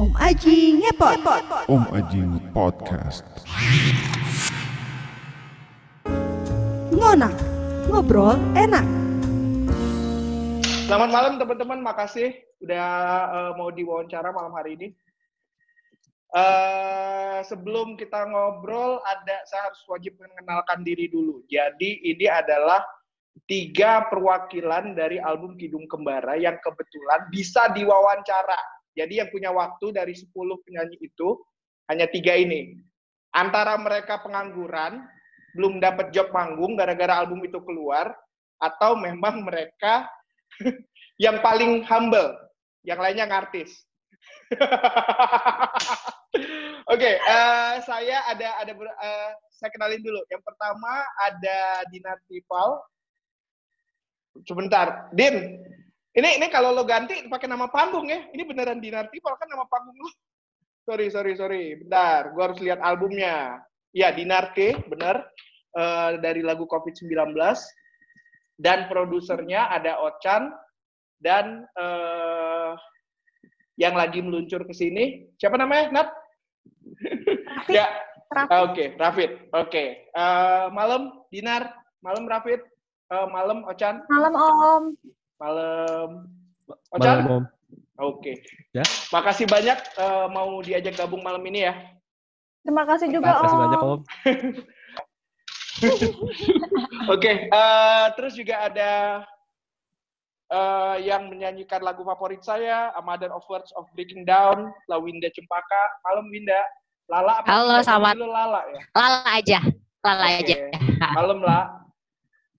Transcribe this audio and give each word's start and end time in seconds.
Om 0.00 0.16
Aji 0.16 0.80
ngepot. 0.80 1.20
Om 1.68 1.84
Ajing 1.92 2.40
Podcast. 2.56 3.20
Ngonak, 6.88 7.36
ngobrol 7.84 8.40
enak. 8.56 8.80
Selamat 10.88 11.10
malam 11.12 11.36
teman-teman, 11.36 11.84
makasih 11.84 12.32
udah 12.64 12.88
eh, 13.28 13.52
mau 13.60 13.68
diwawancara 13.68 14.32
malam 14.32 14.56
hari 14.56 14.80
ini. 14.80 14.88
Eh, 16.32 17.44
sebelum 17.44 18.00
kita 18.00 18.24
ngobrol, 18.24 19.04
ada 19.04 19.44
saya 19.52 19.68
harus 19.68 19.84
wajib 19.84 20.16
mengenalkan 20.16 20.80
diri 20.80 21.12
dulu. 21.12 21.44
Jadi 21.52 22.08
ini 22.08 22.24
adalah 22.24 22.80
tiga 23.44 24.08
perwakilan 24.08 24.96
dari 24.96 25.20
album 25.20 25.60
Kidung 25.60 25.84
Kembara 25.84 26.40
yang 26.40 26.56
kebetulan 26.64 27.28
bisa 27.28 27.68
diwawancara. 27.76 28.79
Jadi 29.00 29.24
yang 29.24 29.32
punya 29.32 29.48
waktu 29.48 29.96
dari 29.96 30.12
10 30.12 30.28
penyanyi 30.60 31.00
itu 31.00 31.40
hanya 31.88 32.04
tiga 32.04 32.36
ini. 32.36 32.76
Antara 33.32 33.80
mereka 33.80 34.20
pengangguran, 34.20 35.00
belum 35.56 35.80
dapat 35.80 36.12
job 36.12 36.28
manggung 36.36 36.76
gara-gara 36.76 37.24
album 37.24 37.40
itu 37.48 37.56
keluar, 37.64 38.12
atau 38.60 38.92
memang 39.00 39.40
mereka 39.40 40.04
yang 41.24 41.40
paling 41.40 41.80
humble, 41.88 42.36
yang 42.84 43.00
lainnya 43.00 43.24
ngartis. 43.24 43.72
Oke, 46.92 47.16
eh, 47.16 47.74
saya 47.86 48.26
ada 48.28 48.48
ada 48.60 48.72
eh, 48.76 49.30
saya 49.56 49.70
kenalin 49.72 50.02
dulu. 50.04 50.20
Yang 50.28 50.42
pertama 50.44 50.92
ada 51.24 51.86
Dinar 51.88 52.18
Tipal. 52.28 52.82
Sebentar, 54.46 55.10
Din. 55.16 55.58
Ini 56.10 56.42
ini 56.42 56.46
kalau 56.50 56.74
lo 56.74 56.82
ganti 56.82 57.22
pakai 57.30 57.46
nama 57.46 57.70
panggung 57.70 58.10
ya. 58.10 58.26
Ini 58.34 58.42
beneran 58.42 58.82
Dinar 58.82 59.06
Tipal 59.14 59.38
kan 59.38 59.46
nama 59.46 59.62
panggung 59.70 59.94
lo. 59.94 60.10
Sorry, 60.82 61.06
sorry, 61.06 61.38
sorry. 61.38 61.78
Bentar, 61.78 62.34
gua 62.34 62.50
harus 62.50 62.58
lihat 62.58 62.82
albumnya. 62.82 63.62
Ya, 63.94 64.10
Dinar 64.10 64.50
T, 64.58 64.74
bener. 64.90 65.22
Eh, 65.70 66.18
dari 66.18 66.42
lagu 66.42 66.66
COVID-19. 66.66 67.30
Dan 68.58 68.90
produsernya 68.90 69.70
ada 69.70 70.02
Ochan 70.02 70.50
dan 71.22 71.62
eh, 71.78 72.72
yang 73.78 73.94
lagi 73.94 74.18
meluncur 74.18 74.66
ke 74.66 74.74
sini. 74.74 75.30
Siapa 75.38 75.54
namanya, 75.54 75.94
Nat? 75.94 76.08
ya, 77.70 77.86
ah, 78.34 78.66
oke, 78.66 78.98
Rafid. 78.98 79.46
Oke, 79.54 80.10
Eh, 80.10 80.66
malam 80.74 81.22
Dinar, 81.30 81.70
malam 82.02 82.26
Rafid, 82.26 82.60
Eh, 83.10 83.26
malam 83.30 83.62
Ochan, 83.66 84.02
Malam 84.10 84.34
Om. 84.34 84.84
Malam 85.40 86.28
Ochan. 86.92 87.24
Malam, 87.24 87.32
Om. 87.32 87.44
Oke. 88.00 88.44
Ya. 88.76 88.84
Makasih 89.10 89.48
banyak 89.48 89.78
eh, 89.80 90.26
mau 90.30 90.60
diajak 90.60 90.94
gabung 91.00 91.24
malam 91.24 91.42
ini 91.48 91.66
ya. 91.66 91.74
Terima 92.60 92.84
kasih 92.84 93.08
juga 93.08 93.32
Terima 93.32 93.42
kasih 93.42 93.56
Om. 93.56 93.62
banyak, 93.64 93.80
Om. 93.80 94.00
Oke, 97.16 97.32
eh, 97.48 98.06
terus 98.20 98.36
juga 98.36 98.68
ada 98.68 99.24
eh, 100.52 100.96
yang 101.08 101.32
menyanyikan 101.32 101.80
lagu 101.80 102.04
favorit 102.04 102.44
saya, 102.44 102.92
A 102.92 103.00
Mother 103.00 103.32
of 103.32 103.44
Words 103.48 103.72
of 103.74 103.88
Breaking 103.96 104.28
Down, 104.28 104.68
Lawinda 104.86 105.32
Cempaka. 105.32 105.82
Malam 106.04 106.28
Winda. 106.28 106.60
Lala 107.10 107.42
apa? 107.42 107.46
Halo, 107.50 107.82
selamat. 107.82 108.14
Dulu 108.14 108.30
Lala 108.30 108.60
ya. 108.70 108.80
Lala 108.94 109.20
aja, 109.34 109.58
Lala 110.06 110.26
Oke. 110.30 110.38
aja. 110.46 110.56
Malam 111.10 111.42
lah. 111.42 111.64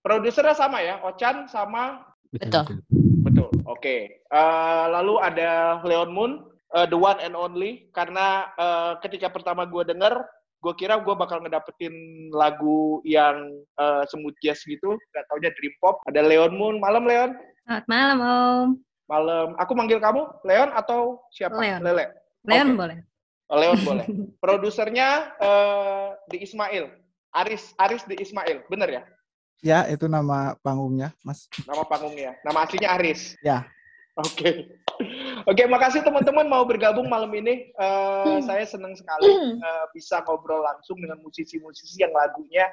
Produsernya 0.02 0.57
sama 0.57 0.81
ya, 0.81 0.97
Ochan 1.05 1.45
sama 1.45 2.11
Betul. 2.31 2.79
betul. 3.27 3.49
Oke. 3.67 4.23
Eh, 4.23 4.85
lalu 4.87 5.19
ada 5.19 5.83
Leon 5.83 6.11
Moon, 6.15 6.31
eh, 6.75 6.87
the 6.87 6.95
one 6.95 7.19
and 7.19 7.35
only. 7.35 7.91
Karena 7.91 8.47
eh, 8.55 8.91
ketika 9.03 9.27
pertama 9.27 9.67
gue 9.67 9.83
denger, 9.83 10.15
gue 10.61 10.73
kira 10.79 11.02
gue 11.03 11.11
bakal 11.11 11.43
ngedapetin 11.43 11.91
lagu 12.31 13.03
yang 13.03 13.52
eh, 13.75 14.03
smooth 14.08 14.36
jazz 14.39 14.64
gitu. 14.64 14.95
Gak 15.11 15.27
taunya 15.27 15.52
dream 15.59 15.75
pop. 15.83 15.99
Ada 16.08 16.23
Leon 16.23 16.55
Moon. 16.55 16.80
Malam 16.80 17.03
Leon. 17.03 17.36
Selamat 17.67 17.86
malam 17.91 18.17
Om. 18.23 18.70
Malam. 19.11 19.47
Aku 19.59 19.71
manggil 19.75 19.99
kamu 19.99 20.23
Leon 20.47 20.71
atau 20.71 21.20
siapa? 21.36 21.59
Leon. 21.59 21.83
Lele. 21.83 22.15
Leon 22.47 22.73
Oke. 22.73 22.80
boleh. 22.80 22.97
Oh, 23.52 23.58
Leon 23.59 23.80
boleh. 23.83 24.05
Produsernya 24.43 25.36
eh, 25.36 26.08
di 26.31 26.47
Ismail. 26.47 26.87
Aris 27.31 27.75
Aris 27.80 28.03
di 28.08 28.15
Ismail. 28.20 28.64
Bener 28.71 28.89
ya? 28.91 29.03
Ya, 29.61 29.86
itu 29.86 30.10
nama 30.10 30.58
panggungnya, 30.66 31.14
Mas. 31.22 31.45
Nama 31.70 31.86
panggungnya. 31.86 32.33
Nama 32.42 32.60
aslinya 32.66 32.89
Aris. 32.98 33.38
Ya. 33.45 33.70
Oke. 34.17 34.73
Oke, 35.45 35.64
makasih 35.70 36.02
teman-teman 36.02 36.49
mau 36.49 36.66
bergabung 36.66 37.05
malam 37.05 37.30
ini. 37.38 37.70
Eh, 37.73 38.38
Saya 38.42 38.66
senang 38.66 38.98
sekali 38.98 39.30
eh, 39.58 39.86
bisa 39.94 40.26
ngobrol 40.26 40.66
langsung 40.66 40.98
dengan 40.98 41.21
musisi-musisi 41.21 42.02
yang 42.02 42.14
lagunya 42.14 42.70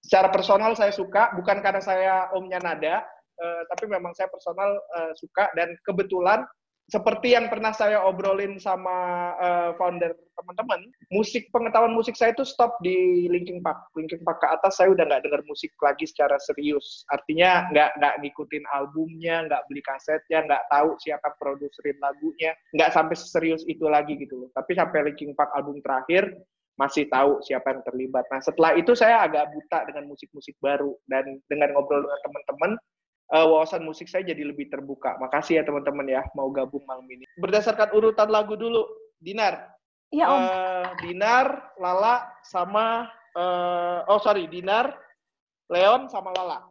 secara 0.00 0.32
personal 0.32 0.72
saya 0.78 0.94
suka, 0.94 1.34
bukan 1.36 1.60
karena 1.60 1.82
saya 1.82 2.14
omnya 2.32 2.62
nada, 2.62 3.04
eh, 3.36 3.62
tapi 3.68 3.84
memang 3.90 4.16
saya 4.16 4.30
personal 4.32 4.70
eh, 4.74 5.12
suka 5.18 5.52
dan 5.58 5.74
kebetulan 5.84 6.46
seperti 6.90 7.38
yang 7.38 7.46
pernah 7.46 7.70
saya 7.70 8.02
obrolin 8.02 8.58
sama 8.58 8.98
eh, 9.38 9.70
founder 9.78 10.12
teman-teman, 10.34 10.80
musik 11.14 11.46
pengetahuan 11.54 11.94
musik 11.94 12.18
saya 12.18 12.34
itu 12.34 12.42
stop 12.42 12.74
di 12.82 13.30
Linkin 13.30 13.62
Park. 13.62 13.94
Linkin 13.94 14.26
Park 14.26 14.42
ke 14.42 14.48
atas 14.50 14.82
saya 14.82 14.90
udah 14.90 15.06
nggak 15.06 15.22
dengar 15.22 15.42
musik 15.46 15.70
lagi 15.78 16.10
secara 16.10 16.34
serius. 16.42 17.06
Artinya 17.14 17.70
nggak 17.70 17.90
nggak 18.02 18.14
ngikutin 18.26 18.64
albumnya, 18.74 19.46
nggak 19.46 19.62
beli 19.70 19.82
kasetnya, 19.86 20.42
nggak 20.42 20.66
tahu 20.66 20.98
siapa 20.98 21.28
produserin 21.38 21.98
lagunya, 22.02 22.52
nggak 22.74 22.90
sampai 22.90 23.14
serius 23.14 23.62
itu 23.70 23.86
lagi 23.86 24.18
gitu 24.18 24.46
loh. 24.46 24.48
Tapi 24.50 24.74
sampai 24.74 25.12
Linkin 25.12 25.32
Park 25.38 25.54
album 25.54 25.78
terakhir 25.84 26.34
masih 26.80 27.04
tahu 27.12 27.44
siapa 27.44 27.76
yang 27.76 27.84
terlibat. 27.84 28.24
Nah 28.32 28.40
setelah 28.40 28.72
itu 28.72 28.96
saya 28.96 29.20
agak 29.28 29.52
buta 29.52 29.84
dengan 29.84 30.08
musik-musik 30.08 30.56
baru 30.64 30.96
dan 31.12 31.36
dengan 31.52 31.76
ngobrol 31.76 32.00
dengan 32.00 32.20
teman-teman 32.24 32.72
eh, 33.30 33.46
wawasan 33.46 33.86
musik 33.86 34.10
saya 34.10 34.26
jadi 34.26 34.42
lebih 34.42 34.68
terbuka. 34.68 35.16
Makasih 35.22 35.58
ya 35.58 35.62
teman-teman 35.62 36.06
ya 36.06 36.22
mau 36.34 36.50
gabung 36.50 36.82
malam 36.84 37.06
ini. 37.06 37.24
Berdasarkan 37.38 37.94
urutan 37.94 38.28
lagu 38.28 38.58
dulu, 38.58 38.86
Dinar. 39.22 39.70
Iya 40.10 40.26
Om. 40.26 40.40
Eh, 40.42 40.88
Dinar, 41.06 41.46
Lala, 41.78 42.26
sama 42.42 43.06
eh, 43.34 44.00
oh 44.10 44.18
sorry, 44.18 44.50
Dinar, 44.50 44.90
Leon 45.70 46.10
sama 46.10 46.34
Lala. 46.34 46.66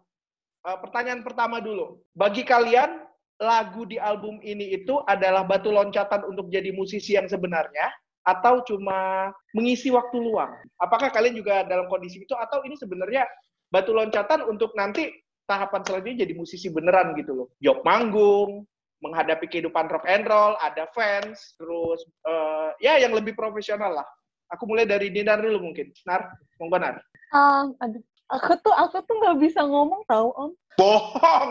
Eh, 0.68 0.78
pertanyaan 0.84 1.24
pertama 1.24 1.64
dulu, 1.64 2.03
bagi 2.12 2.44
kalian 2.44 3.08
lagu 3.40 3.88
di 3.88 3.96
album 3.96 4.44
ini 4.44 4.75
itu 4.75 5.00
adalah 5.08 5.48
batu 5.48 5.72
loncatan 5.72 6.28
untuk 6.28 6.52
jadi 6.52 6.75
musisi 6.75 7.16
yang 7.16 7.31
sebenarnya 7.31 7.88
atau 8.28 8.59
cuma 8.68 9.31
mengisi 9.56 9.88
waktu 9.88 10.19
luang? 10.19 10.52
Apakah 10.75 11.08
kalian 11.08 11.40
juga 11.40 11.64
dalam 11.64 11.88
kondisi 11.88 12.19
itu 12.28 12.36
atau 12.36 12.59
ini 12.68 12.75
sebenarnya 12.75 13.24
batu 13.72 13.96
loncatan 13.96 14.44
untuk 14.52 14.75
nanti 14.75 15.08
tahapan 15.50 15.82
selanjutnya 15.82 16.30
jadi 16.30 16.34
musisi 16.38 16.70
beneran 16.70 17.18
gitu 17.18 17.34
loh? 17.34 17.48
Job 17.58 17.82
manggung, 17.82 18.70
menghadapi 19.02 19.50
kehidupan 19.50 19.90
rock 19.90 20.06
and 20.06 20.30
roll, 20.30 20.54
ada 20.62 20.86
fans, 20.94 21.58
terus 21.58 22.06
eh, 22.30 22.70
ya 22.86 23.02
yang 23.02 23.18
lebih 23.18 23.34
profesional 23.34 23.98
lah. 23.98 24.08
Aku 24.54 24.70
mulai 24.70 24.86
dari 24.86 25.10
Dinar 25.10 25.42
dulu 25.42 25.74
mungkin. 25.74 25.90
Nar, 26.06 26.30
monggo 26.62 26.78
Nar. 26.78 27.02
Um, 27.34 27.74
aduh. 27.82 28.02
Aku 28.30 28.54
tuh 28.62 28.70
aku 28.78 29.02
tuh 29.10 29.16
nggak 29.18 29.42
bisa 29.42 29.66
ngomong 29.66 30.06
tahu 30.06 30.30
Om. 30.38 30.52
Bohong! 30.78 31.50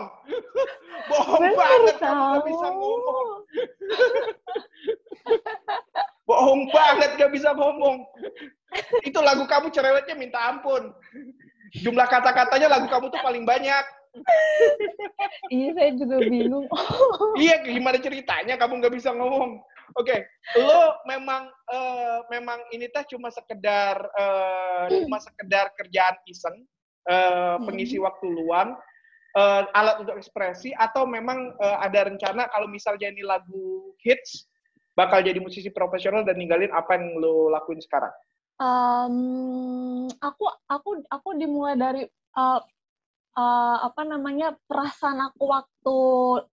Bohong 1.11 1.43
Bener 1.43 1.59
banget 1.59 1.97
kamu 1.99 2.07
tahu. 2.07 2.33
gak 2.33 2.47
bisa 2.47 2.69
ngomong. 2.71 3.29
Bohong 6.29 6.63
banget 6.71 7.11
gak 7.19 7.33
bisa 7.35 7.51
ngomong. 7.53 7.99
Itu 9.03 9.19
lagu 9.21 9.45
kamu 9.51 9.75
cerewetnya 9.75 10.15
minta 10.15 10.39
ampun. 10.49 10.95
Jumlah 11.83 12.07
kata-katanya 12.11 12.69
lagu 12.79 12.87
kamu 12.91 13.07
tuh 13.13 13.21
paling 13.23 13.45
banyak. 13.47 13.85
Iya 15.53 15.69
saya 15.77 15.91
juga 15.95 16.17
bingung. 16.25 16.67
Iya, 17.43 17.61
gimana 17.63 18.01
ceritanya 18.01 18.57
kamu 18.57 18.81
nggak 18.81 18.95
bisa 18.97 19.13
ngomong? 19.15 19.61
Oke, 19.97 20.21
lo 20.61 21.01
memang 21.09 21.49
eh, 21.49 22.19
memang 22.29 22.61
ini 22.77 22.93
teh 22.93 23.05
cuma 23.09 23.33
sekedar 23.33 23.97
eh, 23.97 24.85
cuma 25.05 25.17
sekedar 25.27 25.73
kerjaan 25.77 26.17
iseng, 26.29 26.57
eh, 27.09 27.57
pengisi 27.65 27.97
waktu 27.97 28.27
luang, 28.29 28.77
eh, 29.37 29.63
alat 29.73 30.05
untuk 30.05 30.21
ekspresi 30.21 30.77
atau 30.77 31.09
memang 31.09 31.57
eh, 31.57 31.79
ada 31.81 32.09
rencana 32.13 32.53
kalau 32.53 32.69
misalnya 32.69 33.09
ini 33.09 33.25
lagu 33.25 33.97
hits 34.05 34.49
bakal 34.93 35.23
jadi 35.23 35.39
musisi 35.39 35.71
profesional 35.71 36.27
dan 36.27 36.37
ninggalin 36.37 36.75
apa 36.75 36.99
yang 36.99 37.17
lo 37.17 37.49
lakuin 37.49 37.81
sekarang? 37.81 38.13
Um, 38.59 40.11
aku 40.19 40.45
aku 40.67 40.91
aku 41.07 41.29
dimulai 41.39 41.79
dari 41.79 42.03
uh, 42.35 42.59
uh, 43.39 43.77
apa 43.87 44.03
namanya 44.03 44.59
perasaan 44.67 45.23
aku 45.23 45.47
waktu 45.47 45.99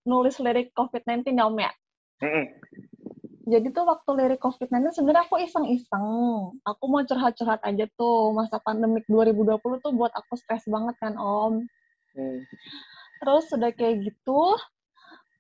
nulis 0.06 0.38
lirik 0.38 0.70
COVID-19 0.78 1.34
ya 1.34 1.46
Om 1.50 1.58
ya. 1.58 1.72
Mm-mm. 2.22 2.46
Jadi 3.46 3.68
tuh 3.70 3.86
waktu 3.86 4.10
lirik 4.18 4.42
COVID-19 4.42 4.90
sebenarnya 4.90 5.30
aku 5.30 5.38
iseng-iseng. 5.38 6.10
Aku 6.66 6.84
mau 6.90 7.06
curhat-curhat 7.06 7.62
aja 7.62 7.86
tuh. 7.94 8.34
Masa 8.34 8.58
pandemik 8.58 9.06
2020 9.06 9.86
tuh 9.86 9.94
buat 9.94 10.10
aku 10.18 10.34
stres 10.34 10.66
banget 10.66 10.98
kan, 10.98 11.14
Om. 11.14 11.62
Hmm. 12.18 12.40
Terus 13.22 13.46
udah 13.54 13.72
kayak 13.78 14.02
gitu, 14.02 14.42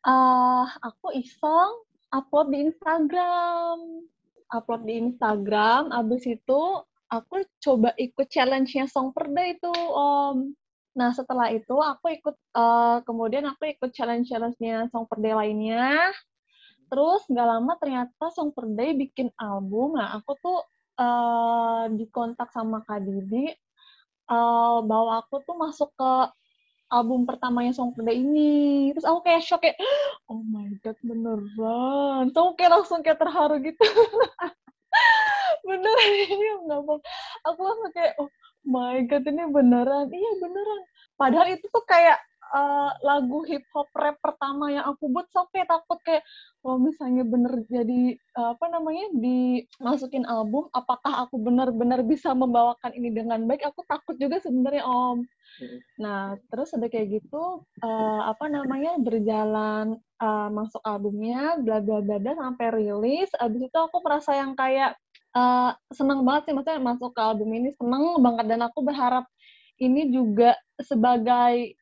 eh 0.06 0.66
aku 0.86 1.18
iseng, 1.18 1.82
upload 2.14 2.54
di 2.54 2.70
Instagram. 2.70 4.06
Upload 4.54 4.86
di 4.86 4.94
Instagram, 5.02 5.90
abis 5.90 6.30
itu 6.30 6.62
aku 7.10 7.46
coba 7.62 7.94
ikut 7.98 8.28
challenge-nya 8.30 8.86
Song 8.90 9.10
per 9.16 9.30
Day 9.34 9.58
itu, 9.58 9.74
Om. 9.74 10.54
Nah, 10.96 11.10
setelah 11.12 11.52
itu 11.52 11.76
aku 11.76 12.14
ikut, 12.14 12.36
eh, 12.56 12.98
kemudian 13.04 13.44
aku 13.50 13.68
ikut 13.74 13.92
challenge-challenge-nya 13.92 14.90
Song 14.94 15.06
per 15.10 15.20
Day 15.20 15.34
lainnya. 15.36 16.14
Terus 16.90 17.26
nggak 17.28 17.48
lama 17.50 17.74
ternyata 17.82 18.26
Song 18.32 18.54
per 18.54 18.70
Day 18.70 18.94
bikin 18.96 19.34
album. 19.42 19.98
Nah, 19.98 20.16
aku 20.18 20.38
tuh 20.40 20.60
eh, 20.96 21.84
dikontak 21.98 22.50
sama 22.56 22.80
Kak 22.88 23.04
Didi 23.04 23.52
eh, 24.30 24.78
bahwa 24.86 25.12
aku 25.22 25.42
tuh 25.44 25.56
masuk 25.58 25.90
ke 25.98 26.12
album 26.90 27.26
pertamanya 27.26 27.74
Song 27.74 27.94
Day 27.98 28.22
ini. 28.22 28.92
Terus 28.94 29.08
aku 29.08 29.26
kayak 29.26 29.42
shock 29.42 29.62
kayak, 29.66 29.78
oh 30.30 30.42
my 30.46 30.70
god 30.86 30.98
beneran. 31.02 32.30
Terus 32.30 32.40
aku 32.40 32.54
kayak 32.58 32.72
langsung 32.72 33.00
kayak 33.02 33.20
terharu 33.20 33.56
gitu. 33.62 33.86
beneran 35.68 36.12
ini 36.30 36.46
nggak 36.70 36.82
bohong. 36.86 37.04
Aku 37.50 37.60
langsung 37.66 37.92
kayak, 37.94 38.14
oh 38.22 38.30
my 38.66 39.02
god 39.10 39.24
ini 39.26 39.44
beneran. 39.50 40.06
Iya 40.14 40.32
beneran. 40.42 40.82
Padahal 41.16 41.48
itu 41.56 41.66
tuh 41.72 41.86
kayak 41.88 42.20
eh, 42.56 42.92
lagu 43.04 43.44
hip 43.44 43.68
hop 43.76 43.92
rap 43.92 44.16
pertama 44.24 44.72
yang 44.72 44.86
aku 44.88 45.12
buat 45.12 45.28
sampai 45.36 45.68
takut 45.68 46.00
kayak 46.08 46.24
kalau 46.64 46.78
misalnya 46.80 47.24
bener 47.28 47.54
jadi 47.68 48.16
eh, 48.16 48.50
apa 48.56 48.66
namanya 48.72 49.06
dimasukin 49.20 50.24
album 50.26 50.72
apakah 50.72 51.28
aku 51.28 51.36
benar-benar 51.44 52.02
bisa 52.08 52.32
membawakan 52.32 52.96
ini 52.96 53.12
dengan 53.12 53.44
baik? 53.46 53.68
Aku 53.68 53.84
takut 53.86 54.16
juga 54.16 54.40
sebenarnya 54.40 54.84
om. 54.88 55.24
Hmm. 55.56 55.80
nah 55.96 56.36
terus 56.52 56.76
ada 56.76 56.92
kayak 56.92 57.22
gitu 57.22 57.64
eh, 57.80 58.22
apa 58.28 58.52
namanya 58.52 59.00
berjalan 59.00 59.96
eh, 60.20 60.50
masuk 60.52 60.84
albumnya 60.84 61.56
bla 61.64 61.80
bla 61.80 62.00
bla 62.04 62.18
bla 62.20 62.34
sampai 62.36 62.68
rilis. 62.72 63.32
Abis 63.40 63.68
itu 63.68 63.78
aku 63.80 64.00
merasa 64.04 64.36
yang 64.36 64.56
kayak 64.56 64.96
eh, 65.36 65.72
seneng 65.92 66.24
banget 66.28 66.52
sih 66.52 66.54
maksudnya 66.56 66.82
masuk 66.84 67.12
ke 67.16 67.22
album 67.24 67.50
ini 67.56 67.72
seneng 67.76 68.20
banget. 68.24 68.46
Dan 68.52 68.60
aku 68.68 68.80
berharap 68.84 69.28
ini 69.80 70.08
juga 70.12 70.56
sebagai 70.82 71.76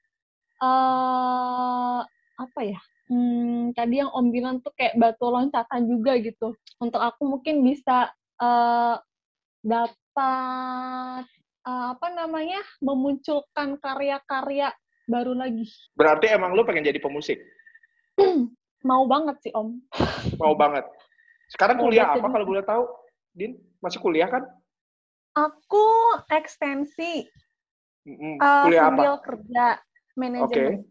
eh 0.62 2.00
apa 2.34 2.60
ya 2.66 2.80
hmm, 3.10 3.74
tadi 3.78 4.02
yang 4.02 4.12
Om 4.12 4.28
bilang 4.30 4.56
tuh 4.60 4.74
kayak 4.74 4.98
batu 4.98 5.30
loncatan 5.30 5.86
juga 5.86 6.18
gitu 6.20 6.54
untuk 6.78 7.02
aku 7.02 7.26
mungkin 7.26 7.62
bisa 7.62 8.12
eh 8.38 8.96
dapat 9.64 11.24
eh, 11.64 11.86
apa 11.96 12.08
namanya 12.12 12.60
memunculkan 12.84 13.80
karya-karya 13.80 14.76
baru 15.08 15.36
lagi 15.36 15.68
Berarti 15.96 16.32
emang 16.32 16.56
lu 16.56 16.64
pengen 16.64 16.84
jadi 16.84 17.00
pemusik? 17.00 17.40
mau 18.90 19.04
banget 19.08 19.40
sih 19.44 19.52
Om 19.56 19.80
Mau 20.42 20.54
banget. 20.56 20.84
Sekarang 21.48 21.80
kuliah 21.80 22.12
apa 22.12 22.28
kalau 22.28 22.46
boleh 22.48 22.64
tahu? 22.64 22.84
Din, 23.34 23.56
masih 23.80 24.00
kuliah 24.00 24.28
kan? 24.28 24.44
aku 25.34 25.86
ekstensi 26.30 27.26
Mm-mm. 28.06 28.38
eh, 28.38 28.64
kuliah 28.70 28.84
sambil 28.86 29.14
apa? 29.18 29.24
kerja 29.26 29.66
manajemen 30.16 30.86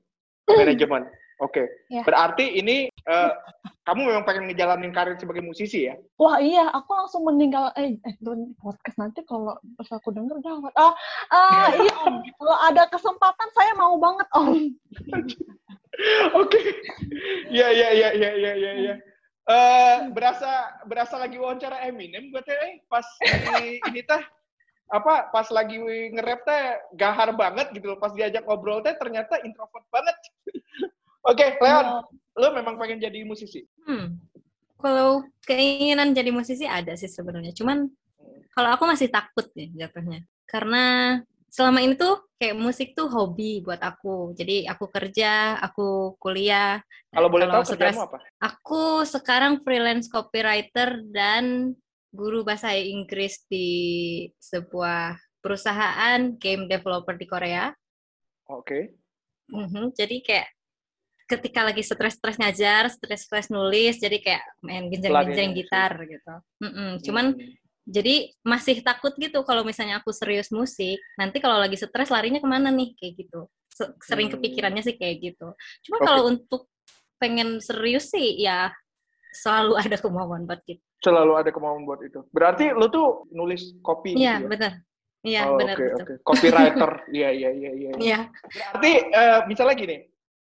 Manajemen. 0.48 1.06
Oke. 1.42 1.66
Ya. 1.90 2.06
Berarti 2.06 2.54
ini 2.54 2.86
eh, 2.86 3.32
kamu 3.82 4.14
memang 4.14 4.24
pengen 4.26 4.46
ngejalanin 4.46 4.94
karir 4.94 5.18
sebagai 5.18 5.42
musisi 5.42 5.90
ya? 5.90 5.98
Wah 6.18 6.38
iya, 6.38 6.70
aku 6.70 6.94
langsung 6.94 7.26
meninggal. 7.26 7.74
Eh, 7.74 7.98
eh 7.98 8.14
Don, 8.22 8.54
podcast 8.62 8.98
nanti 8.98 9.26
kalau 9.26 9.58
pas 9.74 9.90
aku 9.90 10.14
denger 10.14 10.38
gawat. 10.38 10.70
Ah, 10.78 10.94
ah 11.34 11.68
iya 11.82 11.94
om. 12.06 12.22
Kalau 12.22 12.56
ada 12.62 12.86
kesempatan 12.86 13.48
saya 13.58 13.72
mau 13.74 13.98
banget 13.98 14.28
om. 14.38 14.54
Oke. 16.40 16.62
Iya 17.50 17.68
iya 17.74 17.88
iya 17.90 18.08
iya 18.14 18.30
iya 18.38 18.52
iya. 18.54 18.72
iya. 18.78 18.94
Eh, 19.42 19.96
berasa 20.14 20.78
berasa 20.86 21.18
lagi 21.18 21.34
wawancara 21.34 21.82
Eminem 21.82 22.30
gue 22.30 22.42
teh 22.46 22.54
eh, 22.54 22.78
pas 22.86 23.02
di 23.18 23.82
ini 23.90 24.06
teh 24.06 24.22
apa 24.88 25.28
pas 25.32 25.46
lagi 25.48 25.78
nge-rap 26.12 26.40
teh 26.44 26.64
gahar 26.96 27.32
banget 27.32 27.70
gitu 27.72 27.94
loh 27.94 27.98
pas 28.00 28.12
diajak 28.12 28.44
ngobrol 28.44 28.82
teh 28.82 28.96
ternyata 28.96 29.40
introvert 29.44 29.86
banget. 29.88 30.16
Oke, 31.30 31.54
Leon, 31.62 32.02
lu 32.34 32.48
memang 32.50 32.74
pengen 32.80 32.98
jadi 32.98 33.22
musisi? 33.22 33.62
Hmm. 33.86 34.18
Kalau 34.82 35.22
keinginan 35.46 36.10
jadi 36.10 36.34
musisi 36.34 36.66
ada 36.66 36.98
sih 36.98 37.06
sebenarnya. 37.06 37.54
Cuman 37.54 37.86
kalau 38.50 38.74
aku 38.74 38.84
masih 38.90 39.06
takut 39.06 39.46
nih 39.54 39.70
jatuhnya. 39.78 40.26
Karena 40.50 41.16
selama 41.46 41.78
ini 41.78 41.94
tuh 41.94 42.26
kayak 42.42 42.58
musik 42.58 42.98
tuh 42.98 43.06
hobi 43.06 43.62
buat 43.62 43.78
aku. 43.78 44.34
Jadi 44.34 44.66
aku 44.66 44.90
kerja, 44.90 45.62
aku 45.62 46.18
kuliah. 46.18 46.82
Kalau 47.14 47.30
boleh 47.30 47.46
tahu 47.46 47.62
kerjaanmu 47.70 48.02
apa? 48.02 48.18
Aku 48.42 49.06
sekarang 49.06 49.62
freelance 49.62 50.10
copywriter 50.10 51.06
dan 51.14 51.76
guru 52.12 52.44
bahasa 52.44 52.76
Inggris 52.76 53.42
di 53.48 53.68
sebuah 54.36 55.16
perusahaan 55.40 56.36
game 56.36 56.68
developer 56.68 57.16
di 57.16 57.24
Korea. 57.26 57.72
Oke. 58.52 58.94
Mhm, 59.48 59.96
Jadi 59.96 60.20
kayak 60.20 60.48
ketika 61.26 61.64
lagi 61.64 61.80
stres-stres 61.80 62.36
ngajar, 62.36 62.92
stres-stres 62.92 63.48
nulis, 63.48 63.96
jadi 63.96 64.20
kayak 64.20 64.44
main 64.60 64.92
genjreng-genjreng 64.92 65.56
gitar 65.56 65.92
gitu. 66.04 66.34
Mm-mm, 66.60 67.00
Cuman 67.00 67.26
Hmm. 67.32 67.48
jadi 67.88 68.30
masih 68.44 68.84
takut 68.84 69.16
gitu 69.16 69.40
kalau 69.42 69.64
misalnya 69.64 69.98
aku 69.98 70.12
serius 70.12 70.52
musik, 70.52 71.00
nanti 71.16 71.40
kalau 71.40 71.56
lagi 71.56 71.80
stres 71.80 72.12
larinya 72.12 72.38
ke 72.38 72.46
mana 72.46 72.68
nih 72.68 72.92
kayak 73.00 73.24
gitu. 73.24 73.48
Se- 73.72 73.96
Sering 74.04 74.28
Hmm. 74.28 74.36
kepikirannya 74.36 74.84
sih 74.84 75.00
kayak 75.00 75.32
gitu. 75.32 75.48
Cuma 75.88 75.96
Oke. 75.98 76.04
kalau 76.04 76.22
untuk 76.28 76.68
pengen 77.16 77.56
serius 77.64 78.12
sih 78.12 78.36
ya 78.36 78.68
selalu 79.32 79.72
ada 79.80 79.96
kemauan 79.96 80.44
buat 80.44 80.60
gitu. 80.68 80.80
selalu 81.02 81.32
ada 81.34 81.50
kemauan 81.50 81.82
buat 81.82 81.98
itu. 82.04 82.22
Berarti 82.30 82.70
lu 82.70 82.86
tuh 82.86 83.26
nulis 83.34 83.74
kopi 83.82 84.14
Iya, 84.14 84.38
gitu 84.38 84.44
ya? 84.46 84.50
benar. 84.52 84.72
Iya, 85.22 85.40
Oh, 85.46 85.58
benar 85.58 85.74
Oke, 85.78 85.84
betul. 85.86 86.02
oke. 86.02 86.14
Copywriter. 86.22 86.92
Iya, 87.16 87.28
iya, 87.34 87.50
iya, 87.50 87.70
iya. 87.74 87.90
Iya. 87.98 88.20
Berarti 88.46 88.92
eh, 89.10 89.40
misalnya 89.50 89.74
gini, 89.74 89.96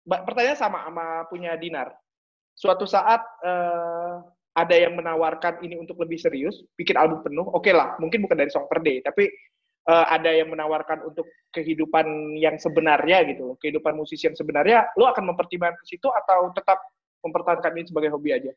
pertanyaan 0.03 0.59
sama 0.59 0.79
sama 0.87 1.05
punya 1.27 1.55
Dinar. 1.59 1.91
Suatu 2.55 2.87
saat 2.87 3.19
eh, 3.43 4.13
ada 4.55 4.75
yang 4.75 4.95
menawarkan 4.95 5.59
ini 5.59 5.75
untuk 5.75 5.99
lebih 5.99 6.15
serius, 6.15 6.63
bikin 6.79 6.95
album 6.95 7.19
penuh, 7.23 7.43
oke 7.43 7.67
lah, 7.75 7.99
mungkin 7.99 8.23
bukan 8.23 8.39
dari 8.39 8.51
Song 8.51 8.71
Per 8.71 8.79
Day, 8.79 9.03
tapi 9.03 9.27
eh, 9.85 10.05
ada 10.07 10.31
yang 10.31 10.47
menawarkan 10.51 11.03
untuk 11.03 11.27
kehidupan 11.51 12.35
yang 12.39 12.55
sebenarnya 12.55 13.27
gitu 13.27 13.51
loh, 13.51 13.55
kehidupan 13.59 13.91
musisi 13.95 14.27
yang 14.31 14.35
sebenarnya, 14.39 14.87
lo 14.95 15.11
akan 15.11 15.35
mempertimbangkan 15.35 15.83
ke 15.83 15.95
situ 15.99 16.07
atau 16.07 16.51
tetap 16.55 16.79
mempertahankan 17.23 17.75
ini 17.75 17.87
sebagai 17.91 18.11
hobi 18.15 18.31
aja? 18.31 18.51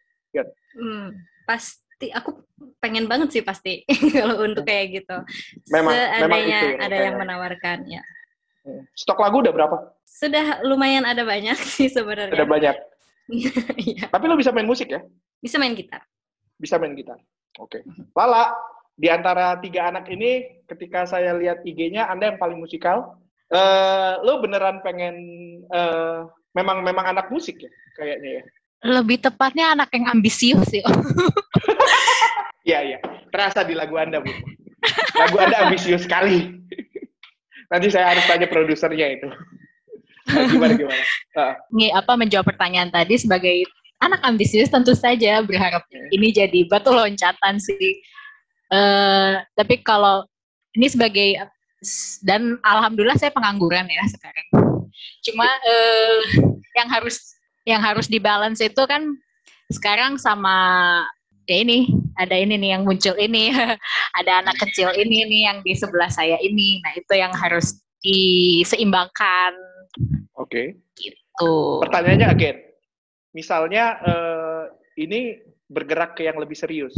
Hmm, 0.76 1.08
pasti 1.44 2.12
aku 2.12 2.44
pengen 2.78 3.08
banget 3.08 3.34
sih 3.34 3.42
pasti 3.42 3.82
kalau 4.16 4.44
untuk 4.44 4.62
kayak 4.64 5.02
gitu. 5.02 5.16
Memang- 5.72 5.94
memang 5.94 6.40
Seadanya 6.40 6.58
itu 6.60 6.66
yang 6.68 6.80
ada 6.84 6.96
yang 6.96 7.16
menawarkan 7.18 7.78
ya. 7.88 8.02
Hmm. 8.62 8.82
Stok 8.92 9.18
lagu 9.18 9.40
udah 9.40 9.52
berapa? 9.54 9.76
Sudah 10.04 10.60
lumayan 10.62 11.04
ada 11.04 11.24
banyak 11.24 11.56
sih 11.76 11.88
sebenarnya. 11.88 12.34
Udah 12.36 12.48
banyak. 12.48 12.76
Iya, 13.76 14.08
Tapi 14.08 14.24
lo 14.24 14.40
bisa 14.40 14.56
main 14.56 14.64
musik 14.64 14.88
ya? 14.88 15.04
bisa 15.38 15.60
main 15.60 15.76
gitar. 15.76 16.00
bisa 16.56 16.80
main 16.80 16.96
gitar. 16.96 17.20
Oke. 17.60 17.84
Lala, 18.16 18.56
di 18.96 19.06
antara 19.06 19.54
tiga 19.60 19.92
anak 19.92 20.08
ini, 20.08 20.64
ketika 20.64 21.04
saya 21.04 21.36
lihat 21.36 21.60
IG-nya, 21.62 22.08
Anda 22.08 22.32
yang 22.32 22.40
paling 22.40 22.56
musikal. 22.56 23.20
Eh, 23.52 24.12
lo 24.24 24.40
beneran 24.40 24.80
pengen, 24.80 25.14
eh, 25.60 26.18
memang 26.56 26.80
memang 26.80 27.04
anak 27.06 27.28
musik 27.28 27.60
ya, 27.60 27.68
kayaknya 27.94 28.40
ya? 28.40 28.44
Lebih 28.84 29.18
tepatnya 29.22 29.74
anak 29.74 29.90
yang 29.90 30.06
ambisius 30.10 30.62
sih. 30.70 30.82
Om. 30.86 31.02
Iya, 32.62 32.78
iya. 32.84 32.98
Terasa 33.32 33.64
di 33.64 33.74
lagu 33.74 33.96
Anda, 33.96 34.22
Bu. 34.22 34.30
Lagu 35.18 35.36
Anda 35.40 35.66
ambisius 35.66 36.06
sekali. 36.06 36.52
Nanti 37.68 37.86
saya 37.92 38.14
harus 38.14 38.24
tanya 38.24 38.46
produsernya 38.48 39.06
itu. 39.18 39.28
Nah, 40.28 40.44
gimana, 40.48 40.72
gimana? 40.76 41.04
Ah, 41.36 41.54
Nih 41.72 41.90
apa 41.92 42.12
menjawab 42.16 42.44
pertanyaan 42.52 42.92
tadi 42.92 43.16
sebagai 43.16 43.64
anak 44.04 44.20
ambisius 44.24 44.68
tentu 44.68 44.92
saja 44.92 45.40
berharap 45.40 45.82
ini 46.12 46.28
jadi 46.32 46.68
batu 46.68 46.92
loncatan 46.92 47.56
sih. 47.56 47.96
Eh 48.68 49.32
tapi 49.56 49.80
kalau 49.80 50.28
ini 50.76 50.86
sebagai 50.92 51.40
dan 52.24 52.60
alhamdulillah 52.60 53.16
saya 53.16 53.32
pengangguran 53.32 53.88
ya 53.88 54.04
sekarang. 54.12 54.46
Cuma 55.24 55.48
eh, 55.48 56.20
yang 56.76 56.88
harus 56.92 57.37
yang 57.68 57.84
harus 57.84 58.08
dibalance 58.08 58.64
itu 58.64 58.82
kan 58.88 59.12
sekarang 59.68 60.16
sama 60.16 60.56
ya 61.44 61.60
ini 61.60 61.92
ada 62.16 62.32
ini 62.32 62.56
nih 62.56 62.70
yang 62.72 62.82
muncul 62.88 63.12
ini 63.20 63.52
ada 64.18 64.32
anak 64.40 64.56
kecil 64.56 64.88
ini 64.96 65.28
nih 65.28 65.42
yang 65.52 65.58
di 65.60 65.76
sebelah 65.76 66.08
saya 66.08 66.40
ini 66.40 66.80
nah 66.80 66.96
itu 66.96 67.12
yang 67.12 67.32
harus 67.36 67.76
diseimbangkan 68.00 69.52
Oke. 70.38 70.78
tuh 71.38 71.82
Pertanyaannya 71.82 72.28
again. 72.30 72.56
Misalnya, 73.34 73.98
eh, 74.02 74.62
ini 75.02 75.38
bergerak 75.68 76.16
ke 76.16 76.26
yang 76.26 76.38
lebih 76.40 76.56
serius. 76.56 76.94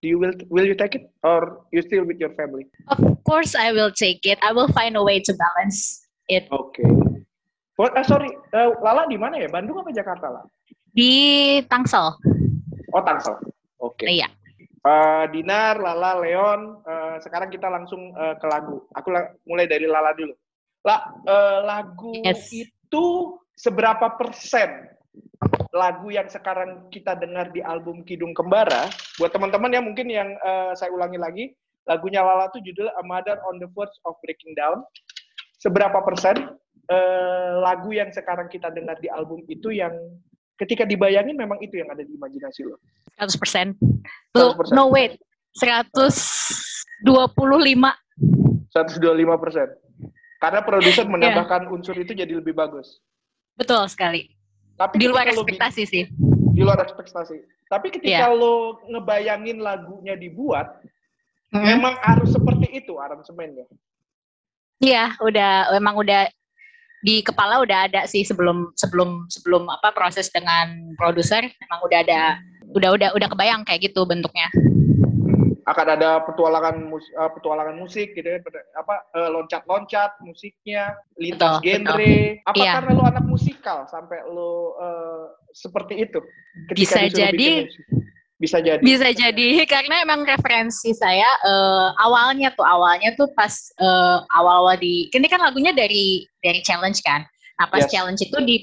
Do 0.00 0.08
you 0.08 0.16
will 0.16 0.32
will 0.48 0.64
you 0.64 0.72
take 0.72 0.96
it 0.96 1.12
or 1.20 1.60
you 1.76 1.84
still 1.84 2.08
with 2.08 2.16
your 2.16 2.32
family? 2.32 2.64
Of 2.88 3.20
course, 3.28 3.52
I 3.52 3.76
will 3.76 3.92
take 3.92 4.24
it. 4.24 4.40
I 4.40 4.56
will 4.56 4.72
find 4.72 4.96
a 4.96 5.04
way 5.04 5.20
to 5.20 5.32
balance 5.36 6.00
it 6.24 6.48
Oke. 6.48 6.80
What, 6.80 7.20
ah, 7.86 8.04
sorry, 8.04 8.28
eh, 8.28 8.68
Lala 8.82 9.06
di 9.06 9.16
mana 9.16 9.38
ya? 9.38 9.48
Bandung 9.48 9.80
apa 9.80 9.94
Jakarta 9.94 10.28
lah? 10.28 10.44
di 10.90 11.12
Tangsel. 11.70 12.18
Oh 12.90 13.02
Tangsel. 13.06 13.38
Oke. 13.78 14.10
Iya. 14.10 14.26
Eh, 14.80 15.24
Dinar, 15.30 15.78
Lala, 15.78 16.18
Leon. 16.18 16.82
eh, 16.82 17.16
sekarang 17.22 17.46
kita 17.46 17.70
langsung 17.70 18.10
eh, 18.10 18.34
ke 18.34 18.46
lagu. 18.50 18.82
Aku 18.98 19.14
la- 19.14 19.30
mulai 19.46 19.70
dari 19.70 19.86
Lala 19.86 20.10
dulu. 20.18 20.34
La, 20.82 20.98
eh, 21.22 21.58
lagu 21.62 22.10
Yes. 22.26 22.50
itu 22.50 23.04
seberapa 23.54 24.18
persen 24.18 24.88
lagu 25.70 26.10
yang 26.10 26.26
sekarang 26.26 26.90
kita 26.90 27.14
dengar 27.14 27.54
di 27.54 27.62
album 27.62 28.02
Kidung 28.02 28.34
Kembara? 28.34 28.90
Buat 29.20 29.30
teman-teman 29.30 29.70
yang 29.70 29.84
mungkin 29.86 30.10
yang 30.10 30.34
eh, 30.34 30.72
saya 30.74 30.90
ulangi 30.90 31.18
lagi, 31.22 31.44
lagunya 31.86 32.24
Lala 32.26 32.50
itu 32.50 32.66
judulnya 32.66 32.98
A 32.98 33.04
Mother 33.06 33.38
on 33.46 33.62
the 33.62 33.70
Verge 33.70 33.94
of 34.02 34.18
Breaking 34.26 34.58
Down. 34.58 34.82
Seberapa 35.60 36.00
persen 36.00 36.56
eh, 36.90 37.52
lagu 37.62 37.94
yang 37.94 38.10
sekarang 38.10 38.50
kita 38.50 38.68
dengar 38.68 38.98
di 38.98 39.06
album 39.06 39.46
itu 39.46 39.70
yang 39.70 39.94
ketika 40.58 40.82
dibayangin 40.84 41.38
memang 41.38 41.62
itu 41.62 41.78
yang 41.78 41.88
ada 41.88 42.02
di 42.02 42.12
imajinasi 42.12 42.66
lo? 42.66 42.76
100%. 43.16 43.78
Tuh, 44.34 44.52
100%. 44.58 44.74
no 44.74 44.90
wait. 44.90 45.14
125. 45.56 47.06
125 48.70 49.42
persen. 49.42 49.68
Karena 50.40 50.60
produser 50.64 51.04
Iya. 51.08 51.12
menambahkan 51.12 51.68
unsur 51.68 51.96
itu 51.96 52.12
jadi 52.12 52.32
lebih 52.32 52.54
bagus. 52.54 53.00
Betul 53.56 53.86
sekali. 53.88 54.30
Tapi 54.76 54.96
Di 54.96 55.06
luar 55.10 55.28
lo 55.28 55.44
ekspektasi 55.44 55.82
sih. 55.84 56.04
Di 56.56 56.62
luar 56.64 56.80
ekspektasi. 56.80 57.36
Tapi 57.68 57.92
ketika 57.92 58.30
Iya. 58.30 58.34
lo 58.34 58.80
ngebayangin 58.88 59.60
lagunya 59.60 60.16
dibuat, 60.16 60.80
Mm. 61.50 61.66
memang 61.66 61.94
harus 61.98 62.30
seperti 62.30 62.78
itu 62.78 62.94
aransemennya. 62.94 63.66
Iya, 64.78 65.18
udah 65.18 65.74
emang 65.74 65.98
udah 65.98 66.30
di 67.00 67.24
kepala 67.24 67.64
udah 67.64 67.88
ada 67.88 68.04
sih 68.04 68.22
sebelum 68.22 68.76
sebelum 68.76 69.24
sebelum 69.32 69.68
apa 69.72 69.88
proses 69.96 70.28
dengan 70.28 70.92
produser 71.00 71.48
emang 71.48 71.80
udah 71.84 71.98
ada 72.04 72.20
udah 72.76 72.90
udah 72.94 73.08
udah 73.16 73.28
kebayang 73.32 73.64
kayak 73.64 73.90
gitu 73.90 74.04
bentuknya. 74.04 74.46
Akan 75.64 75.86
ada 75.86 76.18
petualangan 76.26 76.82
mus- 76.82 77.12
eh, 77.14 77.30
petualangan 77.30 77.76
musik 77.78 78.10
gitu 78.12 78.26
ya, 78.26 78.42
apa 78.74 79.06
eh, 79.14 79.30
loncat-loncat 79.30 80.18
musiknya, 80.24 80.98
lintas 81.14 81.62
Betul, 81.62 81.86
genre. 81.86 82.16
Apa 82.42 82.58
Iya. 82.58 82.72
karena 82.80 82.90
lo 82.96 83.04
anak 83.06 83.24
musikal 83.28 83.78
sampai 83.86 84.18
lo 84.26 84.74
eh, 84.76 85.24
seperti 85.54 85.94
itu? 86.04 86.18
ketika 86.68 86.74
Bisa 86.74 87.00
jadi. 87.08 87.70
Bisa 88.40 88.56
jadi. 88.64 88.80
Bisa 88.80 89.12
jadi 89.12 89.48
karena 89.72 90.00
emang 90.00 90.24
referensi 90.24 90.96
saya 90.96 91.28
eh, 91.44 91.88
awalnya 92.00 92.48
tuh 92.56 92.64
awalnya 92.64 93.12
tuh 93.14 93.28
pas 93.36 93.52
eh, 93.76 94.18
awal-awal 94.32 94.80
di 94.80 95.12
ini 95.12 95.28
kan 95.28 95.44
lagunya 95.44 95.76
dari 95.76 96.24
dari 96.40 96.64
challenge 96.64 97.04
kan. 97.04 97.20
Nah 97.60 97.68
pas 97.68 97.84
Yes. 97.84 97.92
challenge 97.92 98.20
itu 98.24 98.38
di 98.40 98.56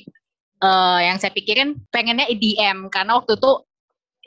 eh, 0.66 1.00
yang 1.06 1.22
saya 1.22 1.30
pikirin 1.30 1.78
pengennya 1.94 2.26
EDM 2.26 2.90
karena 2.90 3.22
waktu 3.22 3.38
itu 3.38 3.52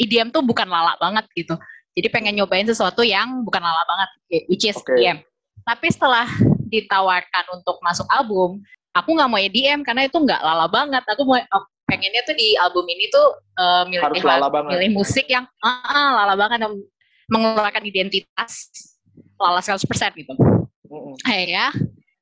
EDM 0.07 0.30
tuh 0.30 0.47
bukan 0.47 0.71
lala 0.71 0.95
banget 1.02 1.26
gitu. 1.35 1.59
Jadi 1.99 2.09
pengen 2.09 2.38
nyobain 2.38 2.64
sesuatu 2.64 3.02
yang 3.02 3.42
bukan 3.42 3.61
lala 3.61 3.83
banget, 3.83 4.09
which 4.47 4.62
is 4.62 4.78
Oke. 4.78 4.95
EDM. 4.95 5.19
Tapi 5.66 5.87
setelah 5.90 6.25
ditawarkan 6.71 7.45
untuk 7.59 7.83
masuk 7.83 8.07
album, 8.09 8.62
aku 8.95 9.19
nggak 9.19 9.28
mau 9.28 9.37
EDM 9.42 9.83
karena 9.83 10.07
itu 10.07 10.16
nggak 10.16 10.40
lala 10.40 10.71
banget. 10.71 11.02
Aku 11.04 11.26
mau 11.26 11.37
pengennya 11.90 12.23
tuh 12.23 12.37
di 12.38 12.54
album 12.56 12.87
ini 12.87 13.11
tuh 13.11 13.26
eh, 13.59 13.82
milih 13.90 14.04
Harus 14.06 14.23
lala 14.23 14.47
banget. 14.49 14.70
milih 14.78 14.90
musik 14.94 15.26
yang 15.26 15.44
ah, 15.61 15.82
ah, 15.85 16.11
lala 16.23 16.35
banget 16.38 16.62
dan 16.62 16.73
mengeluarkan 17.26 17.82
identitas 17.82 18.70
lala 19.37 19.59
100% 19.59 19.82
gitu. 20.14 20.35
Mm-mm. 20.87 21.14
Akhirnya 21.26 21.75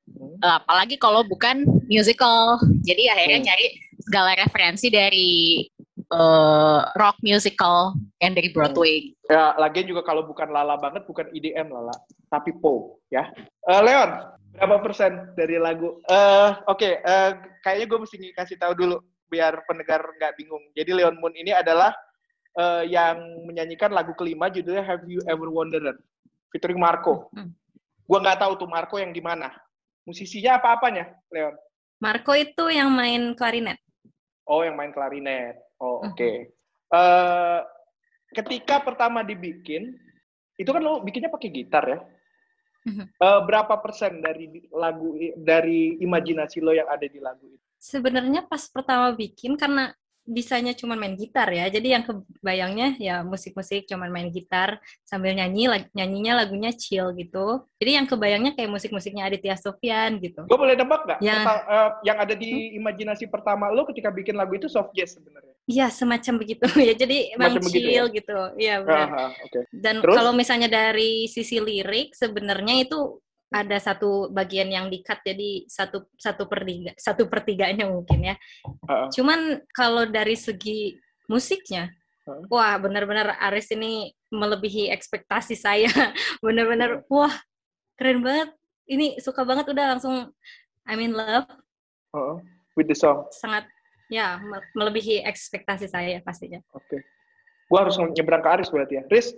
Hmm. 0.09 0.35
eh, 0.41 0.55
apalagi 0.57 0.97
kalau 0.97 1.21
bukan 1.23 1.63
musical. 1.85 2.57
Jadi 2.81 3.07
akhirnya 3.07 3.39
Hmm. 3.39 3.47
nyari 3.47 3.67
segala 4.01 4.29
referensi 4.35 4.89
dari 4.89 5.29
eh, 6.09 6.79
rock 6.97 7.21
musical 7.21 7.93
yang 8.17 8.33
dari 8.33 8.49
Broadway. 8.49 9.13
Ya, 9.29 9.53
lagian 9.55 9.85
juga 9.85 10.01
kalau 10.01 10.25
bukan 10.25 10.49
Lala 10.49 10.73
banget, 10.75 11.05
bukan 11.05 11.29
IDM 11.29 11.69
Lala, 11.69 11.93
tapi 12.27 12.49
Po, 12.57 12.97
ya. 13.07 13.29
Eh, 13.69 13.81
Leon, 13.85 14.09
berapa 14.57 14.81
persen 14.81 15.29
dari 15.37 15.61
lagu? 15.61 16.01
Eh, 16.03 16.49
Oke, 16.65 16.97
eh, 16.97 17.29
kayaknya 17.61 17.85
gue 17.85 17.99
mesti 18.01 18.17
kasih 18.33 18.57
tahu 18.57 18.73
dulu, 18.73 18.97
biar 19.29 19.63
pendengar 19.69 20.01
nggak 20.17 20.35
bingung. 20.35 20.61
Jadi 20.73 20.91
Leon 20.91 21.21
Moon 21.21 21.31
ini 21.37 21.53
adalah 21.53 21.93
eh, 22.57 22.89
yang 22.89 23.45
menyanyikan 23.45 23.93
lagu 23.93 24.11
kelima, 24.17 24.49
judulnya 24.49 24.83
Have 24.83 25.05
You 25.05 25.21
Ever 25.29 25.47
Wondered, 25.47 26.01
featuring 26.49 26.81
Marco. 26.81 27.29
Hmm. 27.31 27.53
Gue 28.09 28.17
nggak 28.19 28.41
tahu 28.41 28.57
tuh 28.57 28.69
Marco 28.69 28.97
yang 28.97 29.13
di 29.13 29.21
mana. 29.21 29.53
Musisinya 30.03 30.57
apa-apanya, 30.57 31.13
Leon? 31.29 31.53
Marco 32.01 32.33
itu 32.33 32.73
yang 32.73 32.89
main 32.89 33.37
klarinet. 33.37 33.77
Oh, 34.49 34.65
yang 34.65 34.73
main 34.73 34.89
klarinet. 34.89 35.61
Oh, 35.77 36.01
Mhm. 36.01 36.09
oke. 36.09 36.31
Eh, 36.89 37.59
ketika 38.33 38.81
pertama 38.81 39.21
dibikin, 39.21 39.93
itu 40.57 40.69
kan 40.73 40.81
lo 40.81 41.05
bikinnya 41.05 41.29
pakai 41.29 41.53
gitar 41.53 41.85
ya. 41.85 41.99
Mhm. 42.89 43.05
Eh, 43.13 43.39
berapa 43.45 43.77
persen 43.77 44.25
dari 44.25 44.49
lagu 44.73 45.13
dari 45.37 46.01
imajinasi 46.01 46.65
lo 46.65 46.73
yang 46.73 46.89
ada 46.89 47.05
di 47.05 47.21
lagu 47.21 47.45
itu? 47.45 47.68
Sebenarnya 47.79 48.43
pas 48.43 48.67
pertama 48.67 49.15
bikin 49.15 49.55
karena 49.55 49.95
bisanya 50.29 50.77
cuma 50.77 50.93
main 50.93 51.17
gitar 51.17 51.49
ya. 51.49 51.65
Jadi 51.73 51.89
yang 51.97 52.05
kebayangnya 52.05 52.93
ya 53.01 53.25
musik-musik 53.25 53.89
cuma 53.89 54.05
main 54.05 54.29
gitar 54.29 54.77
sambil 55.01 55.33
nyanyi, 55.33 55.65
lag- 55.65 55.89
nyanyinya 55.97 56.45
lagunya 56.45 56.69
chill 56.69 57.09
gitu. 57.17 57.65
Jadi 57.81 57.91
yang 57.97 58.05
kebayangnya 58.05 58.53
kayak 58.53 58.69
musik-musiknya 58.69 59.25
Aditya 59.25 59.57
Sofyan 59.57 60.21
gitu. 60.21 60.45
Gue 60.45 60.59
boleh 60.59 60.77
nebak 60.77 61.01
nggak? 61.07 61.19
Ya. 61.25 61.41
Eh, 61.49 61.89
yang 62.05 62.17
ada 62.21 62.37
di 62.37 62.77
imajinasi 62.77 63.25
pertama 63.25 63.73
lo 63.73 63.89
ketika 63.89 64.13
bikin 64.13 64.37
lagu 64.37 64.53
itu 64.53 64.69
soft 64.69 64.93
jazz 64.93 65.17
sebenarnya. 65.17 65.57
Iya, 65.65 65.89
semacam 65.89 66.33
begitu 66.37 66.65
ya. 66.87 66.93
Jadi 66.93 67.17
emang 67.33 67.57
Semacam 67.57 67.65
begitu 67.65 67.89
chill 67.89 68.05
gitu. 68.13 68.39
Iya, 68.61 68.75
benar. 68.85 69.07
Aha, 69.09 69.25
Oke. 69.49 69.59
Dan 69.73 69.95
kalau 70.05 70.31
misalnya 70.37 70.69
dari 70.69 71.25
sisi 71.25 71.57
lirik 71.57 72.13
sebenarnya 72.13 72.85
itu 72.85 73.17
ada 73.49 73.77
satu 73.81 74.29
bagian 74.29 74.69
yang 74.69 74.93
di-cut 74.93 75.25
jadi 75.25 75.65
satu 75.65 76.05
satu 76.21 76.45
per 76.45 76.61
tiga 76.61 76.93
satu 77.01 77.25
per 77.25 77.41
tiganya 77.41 77.89
mungkin 77.89 78.33
ya. 78.33 78.35
Heeh. 78.85 79.07
Cuman 79.17 79.65
kalau 79.73 80.05
dari 80.05 80.37
segi 80.37 81.01
musiknya, 81.25 81.89
Heeh. 82.29 82.45
wah 82.49 82.77
benar-benar 82.77 83.33
Aris 83.49 83.73
ini 83.73 84.13
melebihi 84.29 84.93
ekspektasi 84.93 85.57
saya. 85.57 85.89
Benar-benar 86.45 87.05
wah 87.09 87.33
keren 87.97 88.21
banget. 88.21 88.53
Ini 88.89 89.21
suka 89.21 89.45
banget 89.45 89.69
udah 89.69 89.97
langsung 89.97 90.29
I'm 90.85 91.01
in 91.01 91.17
love. 91.17 91.49
Heeh. 92.13 92.35
With 92.77 92.89
the 92.89 92.97
song. 92.97 93.25
Sangat 93.33 93.65
ya 94.13 94.37
me- 94.37 94.65
melebihi 94.77 95.25
ekspektasi 95.25 95.89
saya 95.89 96.21
pastinya. 96.21 96.61
Oke. 96.73 97.01
Gue 97.69 97.77
harus 97.77 97.97
nyebrang 97.97 98.41
ke 98.41 98.49
Aris 98.49 98.69
berarti 98.73 98.97
ya. 98.97 99.03
Riz, 99.09 99.33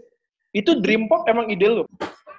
itu 0.55 0.71
dream 0.79 1.07
pop 1.11 1.27
emang 1.27 1.51
ide 1.51 1.67
lo? 1.67 1.83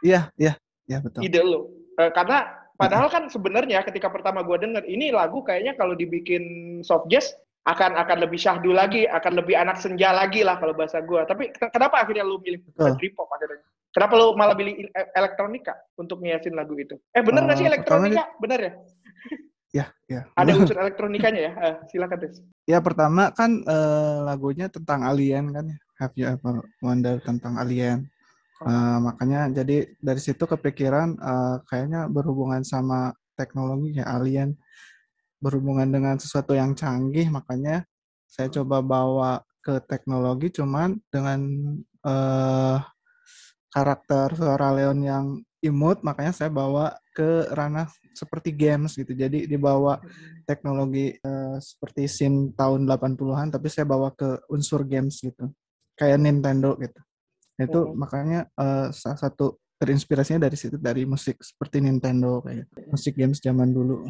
Iya, 0.01 0.33
iya, 0.41 0.57
iya 0.89 0.99
betul. 1.03 1.21
ide 1.23 1.41
lo. 1.43 1.71
Eh, 2.01 2.11
karena 2.11 2.51
padahal 2.75 3.09
kan 3.13 3.29
sebenarnya 3.29 3.85
ketika 3.85 4.09
pertama 4.09 4.43
gue 4.43 4.57
denger 4.59 4.83
ini 4.89 5.13
lagu 5.13 5.45
kayaknya 5.45 5.77
kalau 5.79 5.95
dibikin 5.95 6.43
soft 6.83 7.07
jazz 7.13 7.31
akan 7.63 7.95
akan 7.95 8.27
lebih 8.27 8.43
syahdu 8.43 8.75
lagi, 8.75 9.07
akan 9.07 9.39
lebih 9.39 9.55
anak 9.55 9.79
senja 9.79 10.11
lagi 10.11 10.43
lah 10.43 10.59
kalau 10.59 10.75
bahasa 10.75 10.99
gue. 10.99 11.21
Tapi 11.23 11.55
ke- 11.55 11.71
kenapa 11.71 12.03
akhirnya 12.03 12.27
lu 12.27 12.43
milih 12.43 12.59
dream 12.99 13.15
pop 13.15 13.31
akhirnya? 13.31 13.63
Kenapa 13.93 14.15
lu 14.19 14.35
malah 14.35 14.57
pilih 14.57 14.75
e- 14.89 15.11
elektronika 15.15 15.77
untuk 15.95 16.25
ngiasin 16.25 16.57
lagu 16.57 16.75
itu? 16.75 16.97
Eh 17.13 17.23
bener 17.23 17.45
nggak 17.47 17.57
sih 17.61 17.67
Eh, 17.69 17.77
pertama 17.79 18.09
elektronika? 18.09 18.25
Bener 18.43 18.59
ya? 18.61 18.73
Ya, 19.73 19.89
ya. 20.05 20.29
Ada 20.37 20.53
unsur 20.61 20.77
elektronikanya 20.77 21.41
ya? 21.49 21.53
Eh, 21.57 21.75
silakan 21.89 22.19
Riz. 22.21 22.45
Ya 22.69 22.85
pertama 22.85 23.33
kan 23.33 23.65
eh, 23.65 24.19
lagunya 24.21 24.69
tentang 24.69 25.01
alien 25.01 25.49
kan 25.49 25.65
ya. 25.65 25.79
Have 25.97 26.13
you 26.21 26.29
ever 26.29 26.61
wonder 26.85 27.17
tentang 27.25 27.57
alien? 27.57 28.12
Eh, 28.63 28.99
makanya 29.03 29.51
jadi 29.51 29.91
dari 29.99 30.21
situ 30.23 30.47
kepikiran 30.47 31.19
eh, 31.19 31.57
kayaknya 31.67 32.07
berhubungan 32.07 32.63
sama 32.63 33.11
teknologi 33.35 33.99
ya 33.99 34.07
alien 34.07 34.55
berhubungan 35.43 35.91
dengan 35.91 36.15
sesuatu 36.23 36.55
yang 36.55 36.79
canggih 36.79 37.27
makanya 37.27 37.83
saya 38.31 38.47
coba 38.55 38.79
bawa 38.79 39.33
ke 39.59 39.83
teknologi 39.91 40.55
cuman 40.55 40.95
dengan 41.11 41.41
eh, 42.07 42.79
karakter 43.73 44.37
suara 44.39 44.69
Leon 44.79 45.01
yang 45.03 45.27
imut 45.63 46.05
makanya 46.07 46.31
saya 46.31 46.51
bawa 46.53 46.95
ke 47.17 47.51
ranah 47.55 47.89
seperti 48.13 48.53
games 48.53 48.95
gitu. 48.95 49.11
Jadi 49.17 49.49
dibawa 49.51 49.99
teknologi 50.47 51.19
eh, 51.19 51.57
seperti 51.59 52.07
scene 52.07 52.55
tahun 52.55 52.87
80-an 52.87 53.59
tapi 53.59 53.67
saya 53.73 53.87
bawa 53.91 54.15
ke 54.15 54.47
unsur 54.55 54.87
games 54.87 55.19
gitu. 55.19 55.51
Kayak 55.99 56.23
Nintendo 56.23 56.79
gitu 56.79 57.01
itu 57.59 57.81
Oh. 57.81 57.93
makanya 57.93 58.49
eh, 58.53 58.89
salah 58.91 59.19
satu 59.19 59.59
terinspirasinya 59.77 60.47
dari 60.47 60.55
situ 60.55 60.79
dari 60.79 61.03
musik 61.03 61.43
seperti 61.43 61.83
Nintendo 61.83 62.39
kayak 62.41 62.71
musik 62.87 63.13
games 63.13 63.39
zaman 63.39 63.69
dulu 63.69 64.07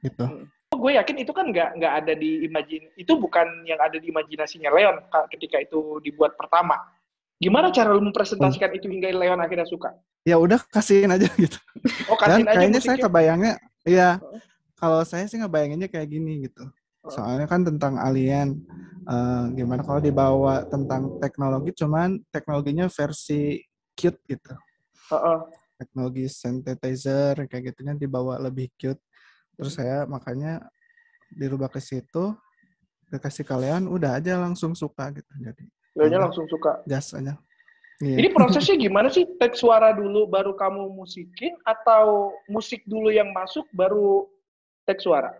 gitu 0.00 0.48
gue 0.70 0.92
yakin 0.96 1.16
itu 1.20 1.28
kan 1.30 1.50
nggak 1.50 1.76
nggak 1.76 1.92
ada 1.92 2.12
di 2.16 2.48
imajin 2.48 2.88
itu 2.96 3.12
bukan 3.14 3.68
yang 3.68 3.76
ada 3.76 4.00
di 4.00 4.08
imajinasinya 4.08 4.70
Leon 4.70 4.96
ka- 5.06 5.28
ketika 5.28 5.60
itu 5.60 6.00
dibuat 6.00 6.38
pertama. 6.40 6.78
Gimana 7.36 7.68
cara 7.68 7.90
lu 7.90 8.00
mempresentasikan 8.00 8.72
itu 8.72 8.88
hingga 8.88 9.12
Leon 9.12 9.40
akhirnya 9.40 9.64
suka? 9.64 9.92
ya 10.20 10.36
udah 10.36 10.60
kasihin 10.68 11.08
aja 11.08 11.28
gitu 11.36 11.56
Oh 12.06 12.16
dan 12.16 12.40
kasihin 12.40 12.46
aja 12.46 12.56
kayaknya 12.56 12.80
saya 12.80 12.96
kebayangnya 12.98 13.52
ya 13.82 14.08
Oh. 14.20 14.36
kalau 14.76 15.00
saya 15.02 15.24
sih 15.24 15.36
ngebayanginnya 15.36 15.88
kayak 15.88 16.08
gini 16.08 16.48
gitu 16.48 16.64
Oh. 16.64 16.70
Soalnya 17.08 17.46
kan 17.48 17.64
tentang 17.64 17.96
alien 17.96 18.60
eh, 19.08 19.44
gimana 19.56 19.80
kalau 19.80 20.00
dibawa 20.02 20.68
tentang 20.68 21.16
teknologi, 21.22 21.72
cuman 21.72 22.20
teknologinya 22.28 22.86
versi 22.92 23.60
cute 23.96 24.20
gitu. 24.28 24.52
Heeh. 25.16 25.38
Teknologi 25.80 26.28
synthesizer 26.28 27.48
kayak 27.48 27.72
gitu 27.72 27.80
kan 27.88 27.96
dibawa 27.96 28.36
lebih 28.36 28.68
cute. 28.76 29.00
Terus 29.56 29.72
saya 29.76 30.04
makanya 30.04 30.68
dirubah 31.32 31.72
ke 31.72 31.80
situ, 31.80 32.36
dikasih 33.08 33.44
kalian, 33.44 33.88
udah 33.88 34.20
aja 34.20 34.36
langsung 34.36 34.76
suka 34.76 35.08
gitu. 35.12 35.32
Jadi 35.40 35.64
Udah. 35.98 36.30
langsung 36.30 36.46
suka. 36.46 36.80
gas 36.86 37.12
aja. 37.12 37.34
Iya. 38.00 38.16
Ini 38.24 38.28
prosesnya 38.32 38.80
gimana 38.80 39.12
sih? 39.12 39.28
Tek 39.36 39.52
suara 39.52 39.92
dulu 39.92 40.24
baru 40.24 40.56
kamu 40.56 40.88
musikin 40.96 41.52
atau 41.68 42.32
musik 42.48 42.80
dulu 42.88 43.12
yang 43.12 43.28
masuk 43.36 43.68
baru 43.76 44.24
tek 44.88 45.04
suara? 45.04 45.36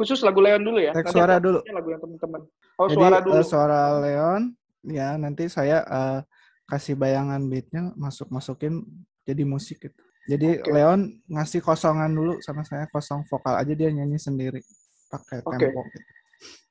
Khusus 0.00 0.24
lagu 0.24 0.40
Leon 0.40 0.64
dulu 0.64 0.80
ya. 0.80 0.96
Tek 0.96 1.12
Nanti 1.12 1.16
suara 1.20 1.36
dulu. 1.36 1.60
lagu 1.60 1.88
yang 1.92 2.00
teman-teman. 2.00 2.40
Oh, 2.80 2.88
Jadi 2.88 2.96
suara 2.96 3.16
eh, 3.20 3.24
dulu. 3.28 3.42
suara 3.44 3.80
Leon, 4.00 4.42
ya 4.88 5.08
nanti 5.20 5.44
saya 5.52 5.84
eh, 5.84 6.20
kasih 6.64 6.96
bayangan 6.96 7.44
beatnya 7.44 7.92
masuk 8.00 8.32
masukin 8.32 8.80
jadi 9.28 9.44
musik 9.44 9.76
gitu. 9.84 10.00
Jadi 10.24 10.64
Oke. 10.64 10.72
Leon 10.72 11.20
ngasih 11.28 11.60
kosongan 11.60 12.08
dulu 12.16 12.40
sama 12.40 12.64
saya 12.64 12.88
kosong 12.88 13.28
vokal 13.28 13.60
aja 13.60 13.76
dia 13.76 13.92
nyanyi 13.92 14.16
sendiri 14.16 14.64
pakai 15.12 15.44
Oke. 15.44 15.68
tempo 15.68 15.84
gitu. 15.92 16.08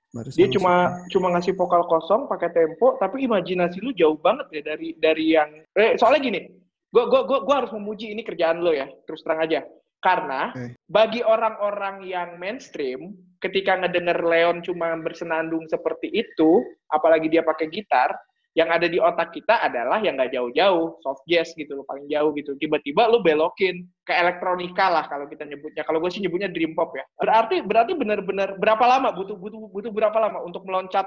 Baru 0.10 0.30
Dia 0.34 0.48
cuma 0.50 0.74
masukin. 0.90 1.10
cuma 1.14 1.28
ngasih 1.38 1.54
vokal 1.54 1.82
kosong 1.86 2.22
pakai 2.26 2.50
tempo, 2.50 2.98
tapi 2.98 3.30
imajinasi 3.30 3.78
lu 3.78 3.94
jauh 3.94 4.18
banget 4.18 4.50
ya 4.58 4.62
dari 4.74 4.98
dari 4.98 5.26
yang 5.38 5.50
eh, 5.78 5.94
soalnya 6.02 6.22
gini. 6.26 6.42
Gua 6.90 7.06
gua 7.06 7.22
gua 7.30 7.40
gua 7.46 7.56
harus 7.62 7.70
memuji 7.78 8.10
ini 8.10 8.26
kerjaan 8.26 8.66
lo 8.66 8.74
ya, 8.74 8.90
terus 9.06 9.22
terang 9.22 9.46
aja. 9.46 9.62
Karena 10.00 10.56
bagi 10.88 11.20
orang-orang 11.20 12.08
yang 12.08 12.40
mainstream, 12.40 13.14
ketika 13.44 13.76
ngedenger 13.76 14.24
Leon 14.24 14.64
cuma 14.64 14.96
bersenandung 15.00 15.68
seperti 15.68 16.08
itu, 16.12 16.64
apalagi 16.88 17.28
dia 17.28 17.44
pakai 17.44 17.68
gitar, 17.68 18.16
yang 18.58 18.72
ada 18.74 18.90
di 18.90 18.98
otak 18.98 19.30
kita 19.32 19.62
adalah 19.62 20.02
yang 20.02 20.18
nggak 20.18 20.34
jauh-jauh, 20.34 21.00
soft 21.06 21.24
jazz 21.30 21.54
gitu 21.54 21.80
loh, 21.80 21.86
paling 21.86 22.10
jauh 22.10 22.34
gitu. 22.34 22.58
Tiba-tiba 22.58 23.08
lu 23.08 23.22
belokin 23.22 23.86
ke 24.02 24.12
elektronika 24.16 24.90
lah 24.90 25.06
kalau 25.06 25.30
kita 25.30 25.46
nyebutnya. 25.46 25.86
Kalau 25.86 26.02
gue 26.02 26.10
sih 26.12 26.20
nyebutnya 26.20 26.50
dream 26.50 26.74
pop 26.74 26.92
ya. 26.98 27.06
Berarti 27.20 27.62
berarti 27.62 27.94
benar-benar 27.94 28.58
berapa 28.58 28.82
lama 28.84 29.14
butuh 29.14 29.38
butuh 29.38 29.70
butuh 29.70 29.92
berapa 29.94 30.18
lama 30.18 30.42
untuk 30.42 30.66
meloncat 30.66 31.06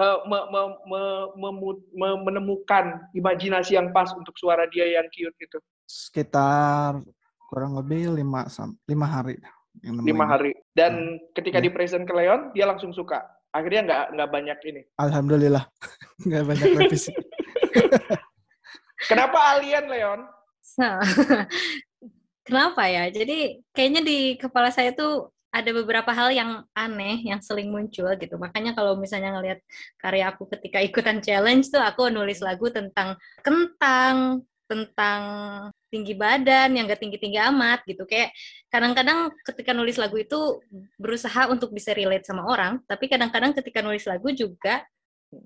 eh, 0.00 0.18
me- 0.24 0.48
me- 0.48 0.78
me- 0.88 1.28
memu- 1.36 1.84
me- 1.92 2.20
menemukan 2.26 3.06
imajinasi 3.12 3.76
yang 3.76 3.92
pas 3.92 4.08
untuk 4.16 4.34
suara 4.40 4.64
dia 4.72 4.86
yang 4.88 5.06
cute 5.12 5.34
gitu. 5.38 5.58
sekitar 5.88 7.00
kurang 7.48 7.72
lebih 7.74 8.12
lima 8.12 8.44
sam 8.46 8.76
lima 8.84 9.08
hari. 9.08 9.40
yang 9.80 9.94
lima 10.02 10.26
hari 10.26 10.52
dan 10.74 11.16
ketika 11.32 11.62
Ya. 11.62 11.64
di 11.64 11.70
present 11.70 12.02
ke 12.02 12.10
Leon 12.10 12.50
dia 12.50 12.66
langsung 12.66 12.90
suka 12.90 13.22
akhirnya 13.54 13.86
nggak 13.86 14.04
nggak 14.18 14.30
banyak 14.30 14.58
ini 14.66 14.82
Alhamdulillah 14.98 15.64
nggak 16.26 16.44
banyak 16.44 16.68
revisi. 16.76 17.14
kenapa 19.06 19.38
alien 19.56 19.86
Leon 19.86 20.20
Nah, 20.76 21.00
kenapa 22.46 22.86
ya? 22.86 23.08
Jadi 23.08 23.64
kayaknya 23.72 24.04
di 24.04 24.18
kepala 24.36 24.68
saya 24.68 24.92
tuh 24.92 25.32
ada 25.48 25.72
beberapa 25.72 26.12
hal 26.12 26.28
yang 26.28 26.60
aneh 26.76 27.24
yang 27.24 27.40
sering 27.40 27.72
muncul 27.72 28.04
gitu. 28.14 28.36
Makanya 28.36 28.76
kalau 28.76 28.94
misalnya 29.00 29.32
ngelihat 29.32 29.64
karya 29.96 30.28
aku 30.28 30.44
ketika 30.52 30.78
ikutan 30.84 31.24
challenge 31.24 31.72
tuh 31.72 31.80
aku 31.80 32.12
nulis 32.12 32.44
lagu 32.44 32.68
tentang 32.68 33.16
kentang, 33.40 34.44
tentang 34.68 35.22
tinggi 35.88 36.12
badan 36.12 36.76
yang 36.76 36.84
gak 36.88 37.00
tinggi-tinggi 37.00 37.40
amat 37.48 37.84
gitu. 37.88 38.04
Kayak 38.04 38.32
kadang-kadang 38.68 39.32
ketika 39.44 39.72
nulis 39.72 39.96
lagu 39.96 40.16
itu 40.20 40.60
berusaha 41.00 41.48
untuk 41.48 41.72
bisa 41.72 41.96
relate 41.96 42.28
sama 42.28 42.44
orang, 42.44 42.80
tapi 42.84 43.08
kadang-kadang 43.08 43.56
ketika 43.56 43.80
nulis 43.80 44.04
lagu 44.04 44.28
juga 44.32 44.84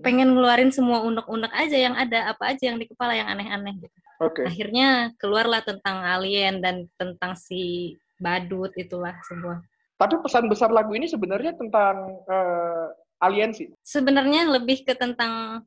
pengen 0.03 0.35
ngeluarin 0.35 0.71
semua 0.71 1.03
unek-unek 1.03 1.51
aja 1.51 1.75
yang 1.75 1.95
ada, 1.99 2.31
apa 2.31 2.55
aja 2.55 2.71
yang 2.71 2.79
di 2.79 2.87
kepala 2.87 3.19
yang 3.19 3.27
aneh-aneh 3.27 3.83
gitu 3.83 3.99
oke 4.23 4.43
akhirnya 4.47 5.11
keluarlah 5.19 5.59
tentang 5.66 6.07
alien 6.07 6.62
dan 6.62 6.87
tentang 6.95 7.35
si 7.35 7.95
badut 8.23 8.71
itulah 8.79 9.19
semua. 9.27 9.59
tapi 9.99 10.23
pesan 10.23 10.47
besar 10.47 10.71
lagu 10.71 10.95
ini 10.95 11.11
sebenarnya 11.11 11.59
tentang 11.59 12.23
eh, 12.31 12.87
alien 13.23 13.51
sih 13.55 13.71
Sebenarnya 13.83 14.47
lebih 14.51 14.87
ke 14.87 14.95
tentang 14.95 15.62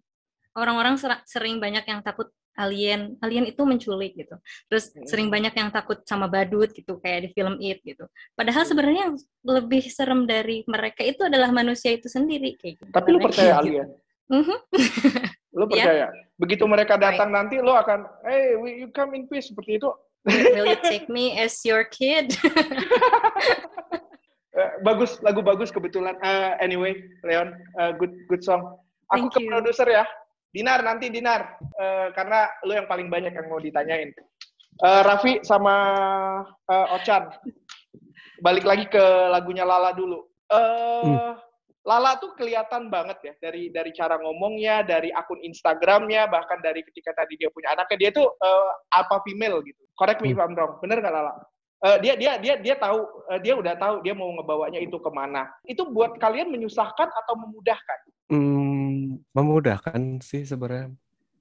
orang-orang 0.55 0.95
ser- 0.95 1.23
sering 1.27 1.59
banyak 1.59 1.83
yang 1.83 1.99
takut 1.99 2.31
alien, 2.55 3.19
alien 3.19 3.45
itu 3.45 3.61
menculik 3.61 4.15
gitu. 4.15 4.35
Terus 4.67 4.91
Hmm. 4.91 5.03
sering 5.05 5.27
banyak 5.27 5.51
yang 5.51 5.69
takut 5.69 6.01
sama 6.03 6.25
badut 6.25 6.71
gitu 6.71 6.97
kayak 6.99 7.27
di 7.27 7.29
film 7.31 7.59
It 7.59 7.83
gitu. 7.83 8.07
Padahal 8.33 8.63
Hmm. 8.63 8.71
sebenarnya 8.71 9.01
yang 9.11 9.15
lebih 9.43 9.83
serem 9.87 10.23
dari 10.23 10.63
mereka 10.65 11.03
itu 11.03 11.21
adalah 11.21 11.51
manusia 11.51 11.91
itu 11.91 12.07
sendiri 12.07 12.55
kayak 12.55 12.79
gitu. 12.81 12.91
tapi 12.91 13.07
lu 13.11 13.19
percaya 13.19 13.59
gitu. 13.59 13.59
alien 13.61 13.87
Mhm. 14.25 14.57
lu 15.53 15.65
Iya. 15.67 15.71
percaya 15.71 16.05
begitu 16.35 16.63
mereka 16.65 16.97
datang 16.97 17.29
nanti 17.29 17.61
lu 17.61 17.69
akan 17.69 18.03
hey 18.25 18.57
we- 18.57 18.81
you 18.81 18.87
come 18.89 19.13
in 19.13 19.29
peace 19.29 19.51
seperti 19.53 19.77
itu 19.77 19.91
Will 20.25 20.65
you 20.73 20.81
take 20.81 21.05
me 21.05 21.37
as 21.37 21.61
your 21.61 21.85
kid? 21.85 22.33
Eh, 24.55 24.71
bagus 24.87 25.19
lagu 25.19 25.43
bagus 25.43 25.67
kebetulan 25.67 26.15
Eh, 26.23 26.51
anyway 26.63 26.95
Leon 27.27 27.51
eh, 27.75 27.91
good 27.99 28.15
good 28.31 28.39
song 28.39 28.79
aku 29.11 29.27
Thank 29.27 29.35
ke 29.35 29.51
produser 29.51 29.87
ya 29.91 30.03
Dinar 30.55 30.79
nanti 30.87 31.11
Dinar. 31.11 31.59
Eh, 31.59 32.07
karena 32.15 32.47
lu 32.63 32.71
yang 32.71 32.87
paling 32.87 33.11
banyak 33.11 33.35
yang 33.35 33.51
mau 33.51 33.59
ditanyain. 33.59 34.15
Eh, 34.79 35.01
Raffi 35.03 35.43
sama 35.43 35.75
eh, 36.47 36.95
Ochan 36.95 37.27
balik 38.39 38.63
lagi 38.63 38.87
ke 38.87 39.03
lagunya 39.31 39.67
Lala 39.67 39.91
dulu. 39.91 40.23
Eh 40.47 41.35
Lala 41.85 42.17
tuh 42.17 42.33
kelihatan 42.33 42.89
banget 42.89 43.21
ya 43.21 43.33
dari 43.37 43.69
dari 43.69 43.93
cara 43.93 44.17
ngomongnya, 44.17 44.81
dari 44.81 45.13
akun 45.13 45.37
Instagramnya, 45.37 46.25
bahkan 46.25 46.57
dari 46.57 46.81
ketika 46.81 47.13
tadi 47.13 47.37
dia 47.37 47.53
punya 47.53 47.77
anaknya 47.77 47.97
dia 47.99 48.11
tuh 48.15 48.25
eh, 48.25 48.71
alpha 48.95 49.21
female 49.21 49.61
gitu. 49.61 49.83
Correct 49.93 50.19
me 50.23 50.33
if 50.33 50.39
I'm 50.41 50.57
wrong, 50.57 50.81
bener 50.81 50.97
nggak 51.03 51.13
Lala? 51.13 51.35
Eh, 51.85 51.97
dia 52.01 52.13
dia 52.17 52.33
dia 52.41 52.55
dia 52.57 52.73
tahu 52.73 53.05
eh, 53.29 53.39
dia 53.45 53.53
udah 53.53 53.77
tahu 53.77 54.01
dia 54.01 54.17
mau 54.17 54.33
ngebawanya 54.33 54.81
itu 54.81 54.97
ke 54.97 55.09
mana. 55.13 55.53
Itu 55.69 55.85
buat 55.85 56.17
kalian 56.17 56.49
menyusahkan 56.49 57.13
atau 57.13 57.33
memudahkan? 57.37 57.99
Hmm, 58.33 59.21
memudahkan 59.37 60.17
sih 60.25 60.49
sebenarnya. 60.49 60.89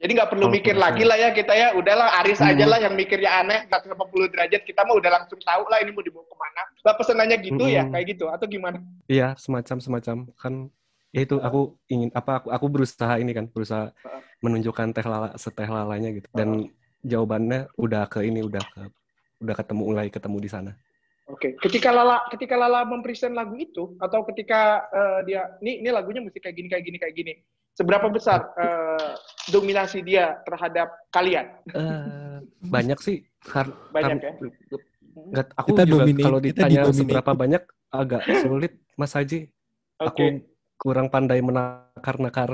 Jadi 0.04 0.10
nggak 0.20 0.36
perlu 0.36 0.52
mikir 0.52 0.76
lagi 0.76 1.00
lah 1.00 1.16
ya 1.16 1.32
kita 1.32 1.56
ya, 1.56 1.72
udahlah 1.72 2.20
Aris 2.20 2.36
Hmm. 2.36 2.52
aja 2.52 2.68
lah 2.68 2.76
yang 2.76 2.92
mikirnya 2.92 3.40
aneh 3.40 3.64
180 3.72 4.28
derajat 4.28 4.60
kita 4.68 4.84
mah 4.84 5.00
udah 5.00 5.10
langsung 5.16 5.40
tahu 5.40 5.64
lah 5.64 5.80
ini 5.80 5.96
mau 5.96 6.04
dibawa 6.04 6.28
ke 6.28 6.36
mana. 6.36 6.62
Lah 6.84 6.92
pesenannya 6.92 7.36
gitu 7.40 7.64
ya, 7.64 7.88
Mm-mm. 7.88 7.92
kayak 7.96 8.06
gitu 8.12 8.24
atau 8.28 8.44
gimana? 8.44 8.84
Iya, 9.08 9.32
semacam 9.40 9.80
semacam 9.80 10.16
kan 10.36 10.68
ya 11.08 11.24
itu 11.24 11.40
aku 11.40 11.78
ingin 11.88 12.12
apa 12.12 12.42
aku 12.42 12.48
aku 12.52 12.66
berusaha 12.68 13.16
ini 13.16 13.32
kan 13.32 13.48
berusaha 13.48 13.94
menunjukkan 14.44 14.92
teh 14.92 15.06
lala 15.08 15.30
seteh 15.40 15.70
lalanya 15.70 16.10
gitu 16.10 16.28
dan 16.34 16.68
jawabannya 17.06 17.70
udah 17.78 18.04
ke 18.10 18.26
ini 18.26 18.42
udah 18.44 18.60
ke 18.60 18.90
udah 19.44 19.54
ketemu 19.54 19.82
mulai 19.84 20.08
ketemu 20.08 20.36
di 20.40 20.48
sana. 20.50 20.72
Oke, 21.24 21.56
ketika 21.56 21.88
Lala 21.88 22.20
ketika 22.28 22.52
Lala 22.56 22.84
mempresent 22.84 23.32
lagu 23.32 23.56
itu 23.56 23.96
atau 23.96 24.24
ketika 24.28 24.84
eh, 24.92 25.18
dia 25.24 25.40
ini 25.60 25.80
ini 25.80 25.88
lagunya 25.88 26.20
mesti 26.20 26.36
kayak 26.36 26.56
gini 26.56 26.68
kayak 26.68 26.84
gini 26.84 26.96
kayak 27.00 27.14
gini. 27.16 27.32
Seberapa 27.74 28.06
besar 28.08 28.44
eh, 28.56 29.12
dominasi 29.48 30.04
dia 30.04 30.36
terhadap 30.44 30.88
kalian? 31.08 31.46
Eh, 31.72 32.38
banyak 32.64 32.98
sih 33.00 33.24
kar 33.40 33.68
Banyak 33.92 34.20
kar- 34.20 34.24
ya? 34.24 35.42
aku 35.54 35.68
Kita 35.72 35.82
juga 35.88 36.04
dominate- 36.04 36.24
kalau 36.26 36.38
kita 36.40 36.48
ditanya 36.52 36.80
didominate. 36.84 36.98
seberapa 37.00 37.32
banyak 37.32 37.62
agak 37.88 38.22
sulit 38.42 38.72
Mas 38.96 39.12
Haji. 39.16 39.48
Oke. 40.02 40.04
Aku 40.04 40.24
kurang 40.74 41.08
pandai 41.08 41.40
menakar-nakar. 41.40 42.50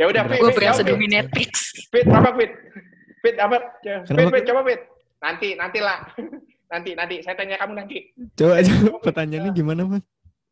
Ya 0.00 0.08
udah, 0.08 0.24
Fit, 0.24 0.40
Gue 0.40 0.50
Fit, 0.54 0.58
berasa 0.62 0.80
dominatrix. 0.80 1.50
Fit, 1.92 2.06
apa 2.08 2.30
Fit? 2.38 2.52
Fit 3.20 3.36
apa? 3.36 3.56
Fit, 3.84 4.30
Fit? 4.32 4.44
coba 4.48 4.60
Fit. 4.64 4.80
Nanti, 5.22 5.54
nantilah. 5.54 5.98
nanti, 6.72 6.90
nanti. 6.98 7.16
Saya 7.22 7.38
tanya 7.38 7.56
kamu 7.62 7.72
nanti. 7.78 8.10
Coba 8.34 8.58
aja 8.58 8.72
pertanyaannya 8.98 9.52
gimana, 9.54 9.86
Mas? 9.86 10.04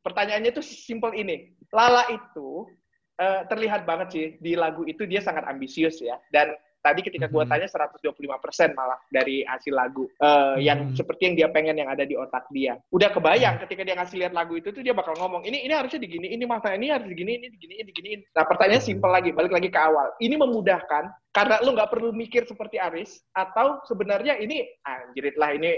Pertanyaannya 0.07 0.51
tuh 0.55 0.65
simple 0.65 1.13
ini. 1.19 1.53
Lala 1.75 2.07
itu 2.09 2.71
eh, 3.19 3.43
terlihat 3.51 3.85
banget 3.85 4.09
sih 4.15 4.27
di 4.39 4.55
lagu 4.55 4.87
itu 4.87 5.05
dia 5.05 5.21
sangat 5.21 5.45
ambisius 5.51 5.99
ya. 5.99 6.17
Dan 6.31 6.55
tadi 6.81 7.01
ketika 7.05 7.29
gua 7.29 7.45
Mhm. 7.45 7.51
tanya 7.53 7.69
125% 7.69 8.73
malah 8.73 8.99
dari 9.13 9.45
hasil 9.45 9.71
lagu 9.71 10.09
eh, 10.17 10.65
yang 10.65 10.91
Mhm. 10.91 10.97
seperti 10.97 11.23
yang 11.31 11.35
dia 11.37 11.49
pengen 11.53 11.77
yang 11.77 11.89
ada 11.93 12.03
di 12.03 12.17
otak 12.17 12.49
dia. 12.51 12.81
Udah 12.89 13.13
kebayang 13.13 13.61
ketika 13.63 13.85
dia 13.85 13.95
ngasih 13.95 14.17
lihat 14.17 14.33
lagu 14.33 14.57
itu 14.57 14.73
tuh 14.73 14.81
dia 14.81 14.97
bakal 14.97 15.13
ngomong, 15.17 15.45
"Ini 15.45 15.65
ini 15.65 15.73
harusnya 15.77 16.01
digini, 16.01 16.33
ini 16.33 16.45
masa 16.45 16.73
ini 16.73 16.89
harus 16.89 17.07
digini, 17.07 17.37
ini 17.37 17.47
digini, 17.53 17.75
ini 17.79 17.85
diginiin." 17.87 18.21
Nah, 18.33 18.45
pertanyaan 18.45 18.83
simple 18.83 19.13
lagi, 19.13 19.31
balik 19.31 19.53
lagi 19.53 19.69
ke 19.69 19.79
awal. 19.79 20.13
Ini 20.19 20.35
memudahkan 20.35 21.05
karena 21.31 21.61
lu 21.63 21.77
nggak 21.77 21.91
perlu 21.93 22.11
mikir 22.11 22.49
seperti 22.49 22.81
Aris 22.81 23.23
atau 23.31 23.85
sebenarnya 23.87 24.41
ini 24.41 24.65
anjirit 24.83 25.37
lah 25.37 25.53
ini 25.55 25.77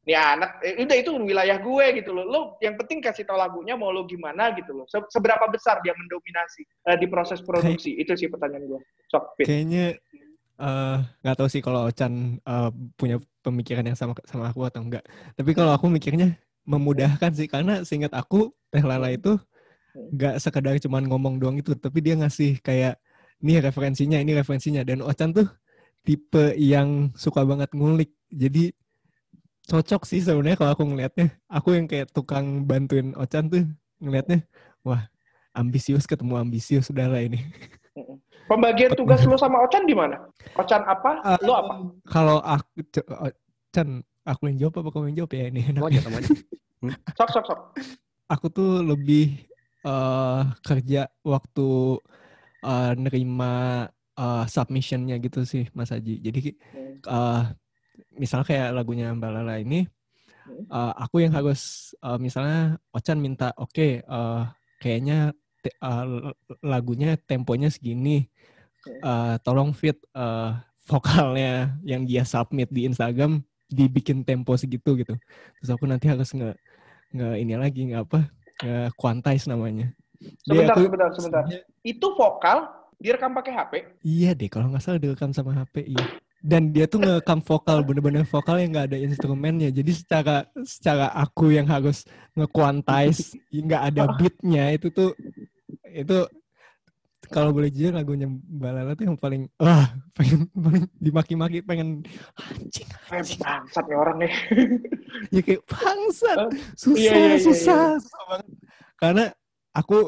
ini 0.00 0.16
anak 0.16 0.64
eh, 0.64 0.80
udah 0.80 0.96
itu 0.96 1.12
wilayah 1.12 1.60
gue 1.60 1.86
gitu 2.00 2.16
loh. 2.16 2.24
Lo 2.24 2.40
yang 2.64 2.72
penting 2.80 3.04
kasih 3.04 3.28
tau 3.28 3.36
lagunya 3.36 3.76
mau 3.76 3.92
lo 3.92 4.08
gimana 4.08 4.48
gitu 4.56 4.72
loh. 4.72 4.88
Se- 4.88 5.04
seberapa 5.12 5.44
besar 5.52 5.84
dia 5.84 5.92
mendominasi 5.92 6.64
eh, 6.88 6.96
di 6.96 7.04
proses 7.04 7.44
produksi? 7.44 7.92
Itu 8.02 8.16
sih 8.16 8.32
pertanyaan 8.32 8.64
gue. 8.64 8.80
Sok, 9.12 9.36
Fit. 9.36 9.44
Kayaknya 9.44 10.00
eh, 10.60 10.96
nggak 11.24 11.36
tahu 11.40 11.48
sih 11.48 11.62
kalau 11.64 11.88
Ochan 11.88 12.38
eh, 12.40 12.70
punya 13.00 13.16
pemikiran 13.44 13.84
yang 13.88 13.98
sama 13.98 14.12
sama 14.28 14.52
aku 14.52 14.68
atau 14.68 14.84
enggak. 14.84 15.04
Tapi 15.36 15.50
kalau 15.56 15.72
aku 15.72 15.88
mikirnya 15.88 16.36
memudahkan 16.68 17.32
sih 17.34 17.48
karena 17.48 17.82
seingat 17.82 18.12
aku 18.12 18.52
Teh 18.70 18.84
Lala 18.84 19.10
itu 19.10 19.40
nggak 19.90 20.38
sekedar 20.38 20.78
cuman 20.78 21.02
ngomong 21.10 21.42
doang 21.42 21.58
itu, 21.58 21.74
tapi 21.74 21.98
dia 22.04 22.14
ngasih 22.14 22.62
kayak 22.62 23.00
ini 23.42 23.58
referensinya, 23.58 24.18
ini 24.22 24.32
referensinya. 24.38 24.82
Dan 24.86 25.02
Ochan 25.02 25.34
tuh 25.34 25.48
tipe 26.06 26.54
yang 26.56 27.10
suka 27.18 27.42
banget 27.42 27.72
ngulik. 27.74 28.14
Jadi 28.30 28.70
cocok 29.66 30.02
sih 30.06 30.20
sebenarnya 30.22 30.56
kalau 30.60 30.70
aku 30.76 30.84
ngelihatnya. 30.86 31.34
Aku 31.50 31.74
yang 31.74 31.90
kayak 31.90 32.12
tukang 32.14 32.68
bantuin 32.68 33.16
Ochan 33.18 33.50
tuh 33.50 33.66
ngelihatnya, 33.98 34.46
wah 34.86 35.10
ambisius 35.56 36.06
ketemu 36.06 36.38
ambisius 36.38 36.86
lah 36.94 37.20
ini. 37.22 37.42
Pembagian 38.48 38.92
tugas 38.96 39.22
lu 39.26 39.36
sama 39.38 39.62
Ochan 39.62 39.84
di 39.86 39.94
mana? 39.94 40.26
Ochan 40.56 40.82
apa? 40.86 41.38
Lu 41.44 41.52
apa? 41.54 41.74
Kalau 42.08 42.38
aku, 42.42 42.82
Ochan, 43.70 44.02
aku 44.26 44.42
yang 44.50 44.58
jawab 44.66 44.82
apa 44.82 44.88
kamu 44.90 45.04
yang 45.12 45.18
jawab 45.24 45.32
ya 45.36 45.44
ini? 45.50 45.62
Aja 45.70 46.00
sama 46.02 46.16
aja. 46.18 46.30
Sok, 47.18 47.28
sok, 47.28 47.44
sok. 47.44 47.60
aku 48.30 48.46
tuh 48.48 48.80
lebih 48.80 49.44
eh 49.80 50.42
kerja 50.64 51.08
waktu 51.24 51.68
eh, 52.64 52.92
nerima 52.96 53.52
eh, 54.16 54.44
submissionnya 54.48 55.20
gitu 55.20 55.44
sih 55.44 55.68
Mas 55.76 55.92
Haji. 55.92 56.20
Jadi 56.24 56.40
eh 57.08 57.42
misalnya 58.16 58.46
kayak 58.48 58.68
lagunya 58.76 59.12
Mbak 59.12 59.30
Lala 59.30 59.60
ini, 59.60 59.84
eh, 60.68 60.92
aku 61.00 61.24
yang 61.24 61.32
harus 61.36 61.92
eh, 62.00 62.18
misalnya 62.20 62.80
Ochan 62.96 63.20
minta, 63.20 63.52
oke, 63.56 64.04
eh, 64.04 64.42
kayaknya 64.80 65.32
te- 65.60 65.76
l- 65.80 66.34
lagunya 66.64 67.16
temponya 67.20 67.68
segini, 67.70 68.26
Eh, 68.80 69.36
tolong 69.44 69.76
fit 69.76 70.00
eh, 70.16 70.52
vokalnya 70.88 71.76
yang 71.84 72.08
dia 72.08 72.24
submit 72.24 72.72
di 72.72 72.88
Instagram 72.88 73.44
dibikin 73.68 74.24
tempo 74.24 74.56
segitu 74.56 74.96
gitu. 74.96 75.20
Terus 75.60 75.68
aku 75.68 75.84
nanti 75.84 76.08
harus 76.08 76.32
nge 76.32 76.56
nge 77.12 77.28
ini 77.44 77.54
lagi 77.60 77.92
nggak 77.92 78.02
apa 78.08 78.20
nge 78.64 78.88
quantize 78.96 79.44
namanya. 79.52 79.92
Sebentar, 80.48 80.80
aku- 80.80 80.88
sebentar, 80.88 81.08
sebentar. 81.12 81.42
Itu 81.84 82.16
vokal 82.16 82.72
direkam 82.96 83.36
pakai 83.36 83.52
HP. 83.52 83.72
Iya 84.00 84.32
deh, 84.32 84.48
kalau 84.48 84.72
nggak 84.72 84.80
salah 84.80 84.96
direkam 84.96 85.36
sama 85.36 85.52
HP, 85.52 85.84
iya. 85.84 86.04
Dan 86.40 86.72
dia 86.72 86.88
tuh 86.88 87.04
ngerekam 87.04 87.44
vokal, 87.44 87.84
bener-bener 87.84 88.24
vokal 88.24 88.56
yang 88.56 88.72
nggak 88.72 88.88
ada 88.88 88.98
instrumennya. 88.98 89.68
Jadi 89.68 89.92
secara 89.92 90.48
secara 90.64 91.12
aku 91.12 91.52
yang 91.52 91.68
harus 91.68 92.08
nge-quantize, 92.32 93.36
nggak 93.52 93.82
ada 93.92 94.02
beatnya, 94.16 94.72
itu 94.72 94.88
tuh 94.88 95.12
itu 95.84 96.16
kalau 97.30 97.52
boleh 97.54 97.70
jujur 97.70 97.94
lagunya 97.94 98.26
Mbak 98.26 98.70
Lala 98.72 98.92
tuh 98.96 99.04
yang 99.06 99.18
paling 99.20 99.46
wah 99.54 99.92
pengen 100.16 100.48
paling 100.50 100.84
dimaki-maki 100.98 101.62
pengen 101.62 102.02
anjing 102.34 102.88
Eh, 103.12 103.22
bangsat 103.38 103.84
nih 103.86 103.96
orang 104.00 104.16
nih. 104.24 104.32
ya 105.36 105.40
kayak 105.44 105.62
bangsat 105.68 106.38
susah 106.74 106.98
Iya, 106.98 107.12
iya, 107.14 107.28
iya, 107.30 107.38
susah 107.38 107.82
iya. 107.94 108.00
susah 108.02 108.22
banget 108.26 108.46
karena 108.98 109.24
aku 109.70 109.98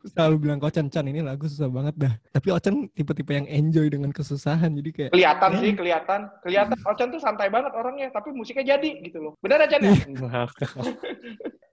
selalu 0.14 0.36
bilang 0.48 0.58
ke 0.58 0.66
Ochan 0.70 0.88
Chan 0.88 1.06
ini 1.06 1.20
lagu 1.20 1.44
susah 1.46 1.68
banget 1.68 1.94
dah 1.98 2.14
tapi 2.32 2.48
Ochan 2.54 2.88
tipe-tipe 2.94 3.32
yang 3.34 3.46
enjoy 3.46 3.86
dengan 3.92 4.10
kesusahan 4.14 4.72
jadi 4.72 4.90
kayak 4.94 5.10
Kelihatan 5.18 5.50
ya, 5.50 5.60
sih, 5.60 5.72
kelihatan. 5.74 6.20
Kelihatan 6.46 6.78
Ochan 6.90 7.08
tuh 7.10 7.20
santai 7.20 7.48
banget 7.50 7.72
orangnya, 7.74 8.08
tapi 8.14 8.30
musiknya 8.30 8.78
jadi 8.78 8.90
gitu 9.02 9.18
loh. 9.18 9.32
Benar 9.42 9.66
aja 9.66 9.76
ya? 9.82 9.92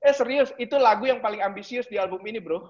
Eh 0.05 0.13
serius, 0.13 0.53
itu 0.61 0.77
lagu 0.77 1.09
yang 1.09 1.17
paling 1.17 1.41
ambisius 1.41 1.89
di 1.89 1.97
album 1.97 2.21
ini, 2.29 2.37
bro. 2.37 2.61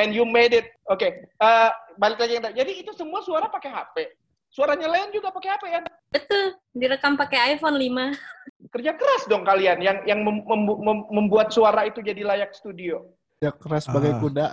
And 0.00 0.16
you 0.16 0.24
made 0.24 0.56
it. 0.56 0.64
Oke, 0.88 1.28
eh, 1.28 1.70
balik 2.00 2.16
lagi 2.16 2.40
yang 2.40 2.44
tadi. 2.48 2.56
Jadi 2.56 2.72
itu 2.80 2.96
semua 2.96 3.20
suara 3.20 3.52
pakai 3.52 3.68
HP. 3.68 3.96
Suaranya 4.48 4.88
Leon 4.88 5.12
juga 5.12 5.28
pakai 5.28 5.50
HP 5.52 5.64
ya? 5.68 5.80
Betul, 6.08 6.56
direkam 6.72 7.20
pakai 7.20 7.52
iPhone 7.52 7.76
5. 7.76 8.16
Kerja 8.72 8.96
keras 8.96 9.28
dong 9.28 9.44
kalian 9.44 9.76
yang 9.84 10.08
yang 10.08 10.24
mem- 10.24 10.40
mem- 10.40 10.80
mem- 10.80 11.08
membuat 11.12 11.52
suara 11.52 11.84
itu 11.84 12.00
jadi 12.00 12.24
layak 12.24 12.56
studio. 12.56 13.12
Ya 13.38 13.50
keras 13.50 13.86
sebagai 13.86 14.12
Ah. 14.14 14.20
kuda. 14.20 14.46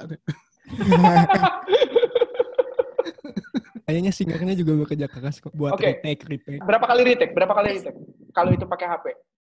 kayaknya 3.84 4.12
singernya 4.13 4.56
juga 4.56 4.72
bekerja 4.78 5.08
keras 5.10 5.44
kok 5.44 5.52
buat 5.52 5.76
Oke. 5.76 5.84
retake 6.00 6.24
retake 6.24 6.62
Berapa 6.63 6.86
kali 6.88 7.02
retake? 7.04 7.34
Berapa 7.36 7.54
kali 7.54 7.70
retake? 7.76 7.98
Kalau 8.32 8.52
itu 8.52 8.63
pakai 8.63 8.88
HP. 8.88 9.06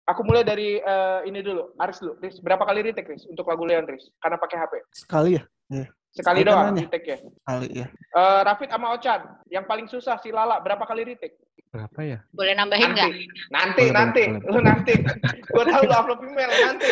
Aku 0.08 0.22
mulai 0.24 0.46
dari 0.46 0.78
eh, 0.78 1.20
ini 1.26 1.42
dulu, 1.42 1.76
Aris 1.76 2.00
dulu. 2.00 2.16
Riz, 2.22 2.40
berapa 2.40 2.64
kali 2.64 2.80
retake, 2.82 3.12
Riz? 3.12 3.28
Untuk 3.28 3.44
lagu 3.44 3.68
Leon, 3.68 3.84
Riz? 3.84 4.08
Karena 4.22 4.40
pakai 4.40 4.58
HP. 4.58 4.74
Sekali 4.94 5.36
ya? 5.36 5.44
Iya. 5.68 5.88
Sekali 6.08 6.40
Sekali 6.40 6.40
doang 6.48 6.72
aja. 6.72 6.80
retake 6.80 7.08
ya. 7.10 7.18
Sekali 7.20 7.68
ya. 7.76 7.88
Eh, 7.92 8.40
Rafid 8.46 8.70
sama 8.72 8.88
Ochan, 8.96 9.22
yang 9.50 9.66
paling 9.68 9.88
susah 9.92 10.16
si 10.18 10.32
Lala, 10.32 10.64
berapa 10.64 10.88
kali 10.88 11.04
retake? 11.04 11.36
Berapa 11.68 12.00
ya? 12.00 12.24
Boleh 12.32 12.56
nambahin 12.56 12.96
nggak? 12.96 13.12
Nanti, 13.52 13.84
nanti, 13.84 13.84
Boleh, 13.84 13.92
nanti, 13.92 14.24
boleh, 14.24 14.48
lu 14.48 14.60
nanti. 14.64 14.94
Gue 15.52 15.64
tahu 15.68 15.82
lu 15.84 15.94
upload 15.94 16.20
email 16.24 16.52
nanti. 16.64 16.90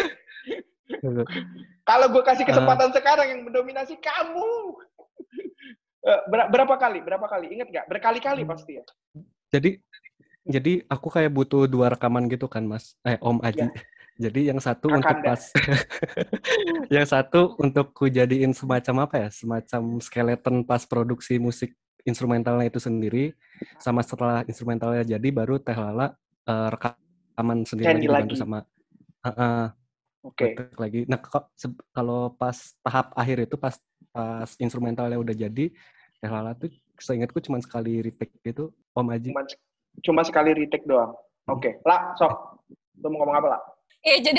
Kalau 1.85 2.07
gue 2.09 2.23
kasih 2.25 2.45
kesempatan 2.45 2.89
sekarang 2.93 3.27
yang 3.29 3.41
mendominasi 3.45 3.97
kamu. 3.99 4.45
Eh, 6.05 6.21
ber- 6.29 6.53
berapa 6.53 6.77
kali? 6.77 7.01
Berapa 7.01 7.25
kali? 7.25 7.49
Ingat 7.49 7.67
nggak? 7.73 7.85
Berkali-kali 7.89 8.45
pasti 8.45 8.77
ya. 8.77 8.85
Jadi 9.49 9.81
jadi 10.45 10.85
aku 10.85 11.09
kayak 11.09 11.33
butuh 11.33 11.65
dua 11.65 11.89
rekaman 11.89 12.29
gitu 12.29 12.45
kan 12.45 12.61
Mas. 12.61 12.93
Eh 13.01 13.17
Om 13.17 13.41
Aji. 13.41 13.65
Jadi 14.15 14.47
yang 14.47 14.61
satu 14.61 14.93
untuk 14.93 15.01
Kakanda. 15.01 15.33
pas 15.33 15.41
yang 16.93 17.09
satu 17.09 17.57
untuk 17.57 17.91
ku 17.91 18.05
jadiin 18.05 18.53
semacam 18.53 19.09
apa 19.09 19.15
ya? 19.25 19.29
Semacam 19.33 19.97
skeleton 19.97 20.61
pas 20.61 20.85
produksi 20.85 21.41
musik 21.41 21.73
instrumentalnya 22.05 22.69
itu 22.69 22.77
sendiri 22.77 23.33
sama 23.81 24.05
setelah 24.05 24.45
instrumentalnya 24.45 25.03
jadi 25.03 25.27
baru 25.33 25.57
Teh 25.57 25.73
Lala 25.73 26.13
eh, 26.45 26.69
rekaman 26.69 27.65
sendiri 27.65 28.05
lagi 28.05 28.37
sama 28.37 28.61
Heeh, 29.25 29.73
Oke. 30.25 30.57
retake 30.57 30.77
lagi. 30.81 31.01
Nah, 31.05 31.21
kalau 31.93 32.33
pas 32.33 32.57
tahap 32.81 33.13
akhir 33.13 33.45
itu 33.45 33.55
pas 33.61 33.77
pas 34.09 34.49
instrumentalnya 34.57 35.21
udah 35.21 35.35
jadi 35.35 35.69
Teh 36.17 36.31
Lala 36.31 36.55
tuh 36.57 36.71
seingatku 36.97 37.43
cuma 37.43 37.59
sekali 37.61 38.01
retake 38.01 38.33
gitu 38.41 38.73
Om 38.95 39.13
Aji. 39.13 39.29
Cuma, 39.35 39.43
cuma 40.01 40.21
sekali 40.25 40.55
retake 40.57 40.87
doang. 40.89 41.13
Oke. 41.45 41.77
Lah, 41.85 42.17
sok. 42.17 42.57
Lu 43.03 43.11
mau 43.13 43.21
ngomong 43.21 43.37
apa, 43.37 43.47
lah? 43.57 43.61
Eh 44.05 44.21
jadi 44.21 44.37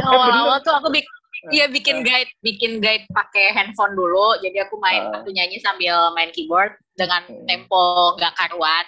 awal-awal 0.00 0.56
tuh 0.64 0.72
aku 0.72 0.88
bikin 0.88 1.12
Iya 1.52 1.68
bikin 1.68 2.00
guide, 2.00 2.32
bikin 2.40 2.80
guide 2.80 3.04
pakai 3.12 3.52
handphone 3.52 3.92
dulu. 3.92 4.40
Jadi 4.40 4.64
aku 4.64 4.80
main 4.80 5.12
Ah. 5.12 5.20
waktu 5.20 5.36
nyanyi 5.36 5.60
sambil 5.60 6.08
main 6.16 6.32
keyboard 6.32 6.72
dengan 6.96 7.20
tempo 7.44 8.16
nggak 8.16 8.32
karuan. 8.32 8.84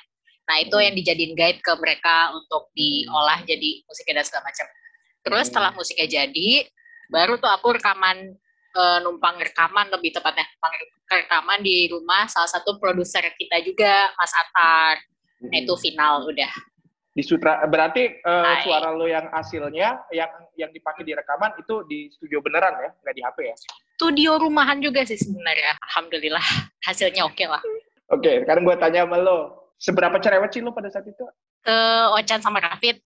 Nah 0.48 0.56
itu 0.64 0.76
yang 0.80 0.96
dijadiin 0.96 1.36
guide 1.36 1.60
ke 1.60 1.72
mereka 1.76 2.32
untuk 2.32 2.72
diolah 2.72 3.44
jadi 3.44 3.84
musiknya 3.84 4.22
dan 4.22 4.24
segala 4.24 4.48
macam. 4.48 4.66
Terus 5.26 5.50
setelah 5.50 5.74
musiknya 5.74 6.06
jadi, 6.06 6.50
baru 7.10 7.34
tuh 7.42 7.50
aku 7.50 7.74
rekaman 7.74 8.38
eh, 8.78 8.98
numpang 9.02 9.42
rekaman 9.42 9.90
lebih 9.90 10.14
tepatnya 10.14 10.46
numpang 10.46 10.74
rekaman 11.10 11.58
di 11.66 11.90
rumah 11.90 12.30
salah 12.30 12.46
satu 12.46 12.78
produser 12.78 13.26
kita 13.34 13.58
juga 13.66 14.14
Mas 14.14 14.30
Atar. 14.30 15.02
Nah 15.50 15.58
itu 15.58 15.74
final 15.82 16.30
udah. 16.30 16.52
Di 17.10 17.26
sutra 17.26 17.58
berarti 17.66 18.22
eh, 18.22 18.44
Hai. 18.46 18.62
suara 18.62 18.94
lo 18.94 19.10
yang 19.10 19.26
hasilnya 19.34 20.06
yang 20.14 20.30
yang 20.54 20.70
dipakai 20.70 21.02
di 21.02 21.10
rekaman 21.10 21.58
itu 21.58 21.82
di 21.90 22.06
studio 22.14 22.38
beneran 22.38 22.78
ya, 22.78 22.90
nggak 23.02 23.14
di 23.18 23.22
HP 23.26 23.38
ya? 23.50 23.56
Studio 23.98 24.30
rumahan 24.38 24.78
juga 24.78 25.02
sih 25.02 25.18
sebenarnya. 25.18 25.74
Alhamdulillah 25.90 26.46
hasilnya 26.86 27.26
oke 27.26 27.44
lah. 27.50 27.62
Oke, 28.14 28.46
sekarang 28.46 28.62
gue 28.62 28.76
tanya 28.78 29.02
sama 29.02 29.18
lo, 29.18 29.38
seberapa 29.82 30.14
cerewet 30.22 30.54
sih 30.54 30.62
lo 30.62 30.70
pada 30.70 30.86
saat 30.86 31.10
itu? 31.10 31.26
ke 31.66 31.78
Ochan 32.14 32.38
sama 32.38 32.62
Rafid 32.62 33.02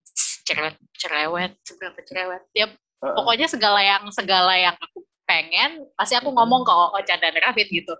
cerewet 0.50 0.74
cerewet 0.98 1.52
seberapa 1.62 1.98
cerewet 2.02 2.42
tiap 2.50 2.70
Heeh. 2.74 3.14
pokoknya 3.14 3.46
segala 3.46 3.80
yang 3.80 4.02
segala 4.10 4.52
yang 4.58 4.76
aku 4.76 5.06
pengen 5.24 5.86
pasti 5.94 6.18
aku 6.18 6.34
ngomong 6.34 6.66
ke 6.66 6.72
Ochan 6.74 7.22
dan 7.22 7.34
Rafid 7.38 7.70
gitu 7.70 7.94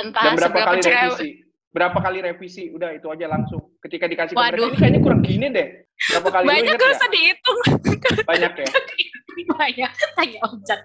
entah 0.00 0.32
Dan 0.32 0.40
berapa 0.40 0.48
seberapa 0.48 0.68
kali 0.72 0.80
cerewet 0.82 1.12
revisi? 1.12 1.30
Berapa 1.76 1.98
kali 2.00 2.18
revisi? 2.24 2.64
Udah 2.72 2.88
itu 2.96 3.04
aja 3.12 3.28
langsung. 3.28 3.68
Ketika 3.84 4.08
dikasih 4.08 4.32
Waduh. 4.32 4.72
ini 4.72 4.80
kayaknya 4.80 5.00
kurang 5.04 5.20
gini 5.20 5.52
deh. 5.52 5.84
Berapa 6.08 6.28
kali 6.32 6.44
banyak 6.48 6.72
gak 6.72 6.92
usah 6.96 7.08
dihitung 7.12 7.58
Banyak 8.24 8.52
ya. 8.64 8.68
banyak 9.52 9.90
tanya 10.16 10.38
Ochan 10.48 10.80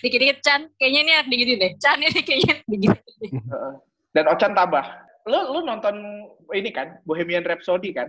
dikit-dikit 0.00 0.38
Chan 0.40 0.60
kayaknya 0.80 1.00
ini 1.04 1.12
harus 1.12 1.28
digini 1.30 1.54
deh 1.60 1.72
Chan 1.76 1.98
ini 2.00 2.20
kayaknya 2.24 2.54
digini 2.64 2.98
Heeh. 3.28 3.74
Dan 4.16 4.24
Ochan 4.32 4.56
tabah. 4.56 5.04
Lo 5.28 5.52
lo 5.52 5.60
nonton 5.60 6.24
ini 6.56 6.72
kan 6.72 6.96
Bohemian 7.04 7.44
Rhapsody 7.44 7.92
kan? 7.92 8.08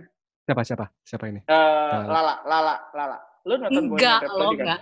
Siapa 0.50 0.66
siapa? 0.66 0.90
Siapa 1.06 1.30
ini? 1.30 1.38
Eh, 1.46 2.00
Lala, 2.10 2.42
Lala, 2.42 2.74
Lala. 2.90 3.18
Lo 3.46 3.54
nonton 3.54 3.86
enggak 3.94 4.18
Bohemian 4.18 4.34
lo 4.34 4.50
Rhapsody 4.50 4.56
kan? 4.58 4.66
enggak 4.66 4.80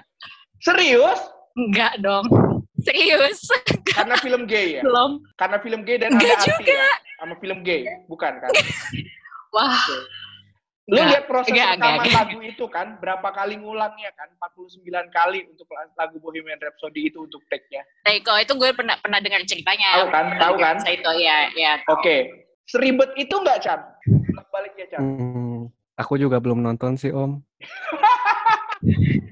Serius? 0.64 1.20
enggak 1.60 1.92
dong 2.00 2.24
serius 2.88 3.38
Karena 3.92 4.16
film 4.16 4.48
gay 4.48 4.80
ya? 4.80 4.82
belum 4.88 5.20
Karena 5.36 5.60
film 5.60 5.84
gay 5.84 6.00
dan 6.00 6.16
Enggak 6.16 6.40
ada 6.40 6.56
arti 6.56 6.72
ya? 6.72 6.88
Sama 7.20 7.34
film 7.36 7.58
gay, 7.60 7.84
bukan 8.08 8.32
kan? 8.40 8.48
wah 9.60 9.76
Lu 10.88 10.96
Enggak, 10.96 11.08
lihat 11.12 11.24
proses 11.28 11.52
enggak, 11.52 11.68
rekaman 11.76 11.84
enggak, 11.84 12.00
enggak. 12.00 12.16
lagu 12.16 12.38
itu 12.40 12.64
kan, 12.72 12.86
berapa 12.96 13.28
kali 13.28 13.54
ngulangnya 13.60 14.08
kan? 14.16 14.32
49 14.40 14.88
kali 15.12 15.44
untuk 15.52 15.68
lagu 16.00 16.16
Bohemian 16.16 16.56
Rhapsody 16.56 17.12
itu 17.12 17.28
untuk 17.28 17.44
take-nya. 17.52 17.84
Kalau 18.24 18.40
itu 18.40 18.56
gue 18.56 18.72
pernah 18.72 18.96
pernah 18.96 19.20
dengar 19.20 19.44
ceritanya 19.44 20.00
Tahu 20.00 20.08
kan? 20.08 20.26
Tahu 20.40 20.54
kan? 20.56 20.76
Itu 20.88 21.12
ya 21.20 21.52
ya 21.52 21.76
Oke. 21.92 22.48
Seribet 22.64 23.12
itu 23.20 23.36
nggak, 23.36 23.60
Chan? 23.60 23.80
Baliknya, 24.58 24.86
Chan. 24.90 24.98
Hmm, 24.98 25.70
aku 25.94 26.18
juga 26.18 26.42
belum 26.42 26.58
nonton 26.58 26.98
sih 26.98 27.14
Om. 27.14 27.38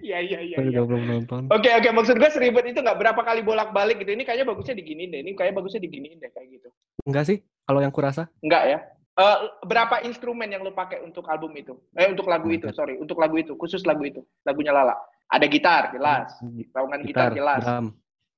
Iya, 0.02 0.18
iya 0.22 0.38
iya 0.38 0.38
iya. 0.42 0.56
Baru 0.58 0.70
iya. 0.70 0.80
20 0.86 1.02
nonton. 1.18 1.42
Oke 1.50 1.70
oke 1.70 1.88
maksud 1.90 2.14
gue 2.14 2.30
seribet 2.30 2.66
itu 2.70 2.78
nggak 2.78 2.98
berapa 2.98 3.20
kali 3.26 3.42
bolak 3.42 3.74
balik 3.74 3.98
gitu. 4.02 4.14
Ini 4.14 4.22
kayaknya 4.22 4.46
bagusnya 4.46 4.78
diginiin 4.78 5.10
deh. 5.10 5.20
Ini 5.26 5.30
kayaknya 5.34 5.56
bagusnya 5.58 5.82
diginiin 5.82 6.18
deh 6.22 6.30
kayak 6.30 6.46
gitu. 6.50 6.68
Enggak 7.02 7.24
sih, 7.26 7.42
kalau 7.66 7.82
yang 7.82 7.90
kurasa. 7.90 8.30
Enggak 8.38 8.62
ya? 8.70 8.78
Eh, 9.16 9.38
berapa 9.66 10.04
instrumen 10.06 10.46
yang 10.46 10.62
lu 10.62 10.70
pakai 10.70 11.02
untuk 11.02 11.26
album 11.26 11.50
itu? 11.58 11.74
Eh 11.98 12.06
untuk 12.06 12.28
lagu 12.30 12.46
itu, 12.52 12.68
sorry, 12.70 13.00
untuk 13.00 13.16
lagu 13.18 13.34
itu, 13.40 13.56
khusus 13.58 13.82
lagu 13.82 14.04
itu, 14.04 14.20
lagunya 14.46 14.70
Lala. 14.76 14.94
Ada 15.26 15.46
gitar, 15.50 15.90
jelas. 15.90 16.36
Raungan 16.70 17.00
gitar, 17.02 17.32
jelas. 17.34 17.64
drum, 17.64 17.86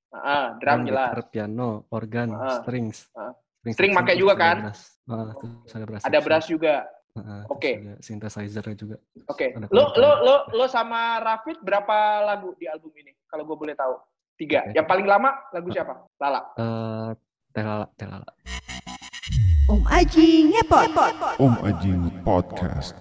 Ah, 0.08 0.54
drum 0.56 0.86
jelas. 0.88 1.12
gitar, 1.12 1.20
piano, 1.28 1.84
organ, 1.92 2.30
Ah. 2.32 2.62
strings. 2.62 3.10
Ah. 3.12 3.34
String 3.74 3.92
pakai 3.96 4.14
juga 4.16 4.34
kan? 4.36 4.56
brass. 4.68 4.80
Ah, 5.08 5.32
ada 5.74 5.84
brass. 5.88 6.02
Ada 6.04 6.18
brass 6.20 6.46
juga. 6.46 6.74
Terus 7.18 7.50
Oke. 7.50 7.72
ada 7.82 7.94
synthesizer 7.98 8.64
juga. 8.78 8.96
Oke. 9.26 9.50
Ada 9.56 9.66
Lo 9.74 9.90
lo 9.98 10.10
lo 10.22 10.34
lo 10.54 10.64
sama 10.70 11.18
Rafid 11.18 11.58
berapa 11.64 12.22
lagu 12.22 12.54
di 12.60 12.70
album 12.70 12.94
ini? 12.94 13.10
Kalau 13.26 13.42
gue 13.42 13.56
boleh 13.58 13.74
tahu. 13.74 13.94
Tiga. 14.38 14.62
Oke. 14.62 14.78
Yang 14.78 14.86
paling 14.86 15.06
lama 15.08 15.30
lagu 15.50 15.68
siapa? 15.74 15.94
Lala. 16.22 16.40
Eh, 16.54 17.10
telala, 17.50 17.86
telala. 17.98 18.28
Om 19.68 19.82
Aji 19.84 20.48
ngepot. 20.48 20.88
Om 21.42 21.54
Ajing 21.66 22.02
Podcast. 22.24 22.96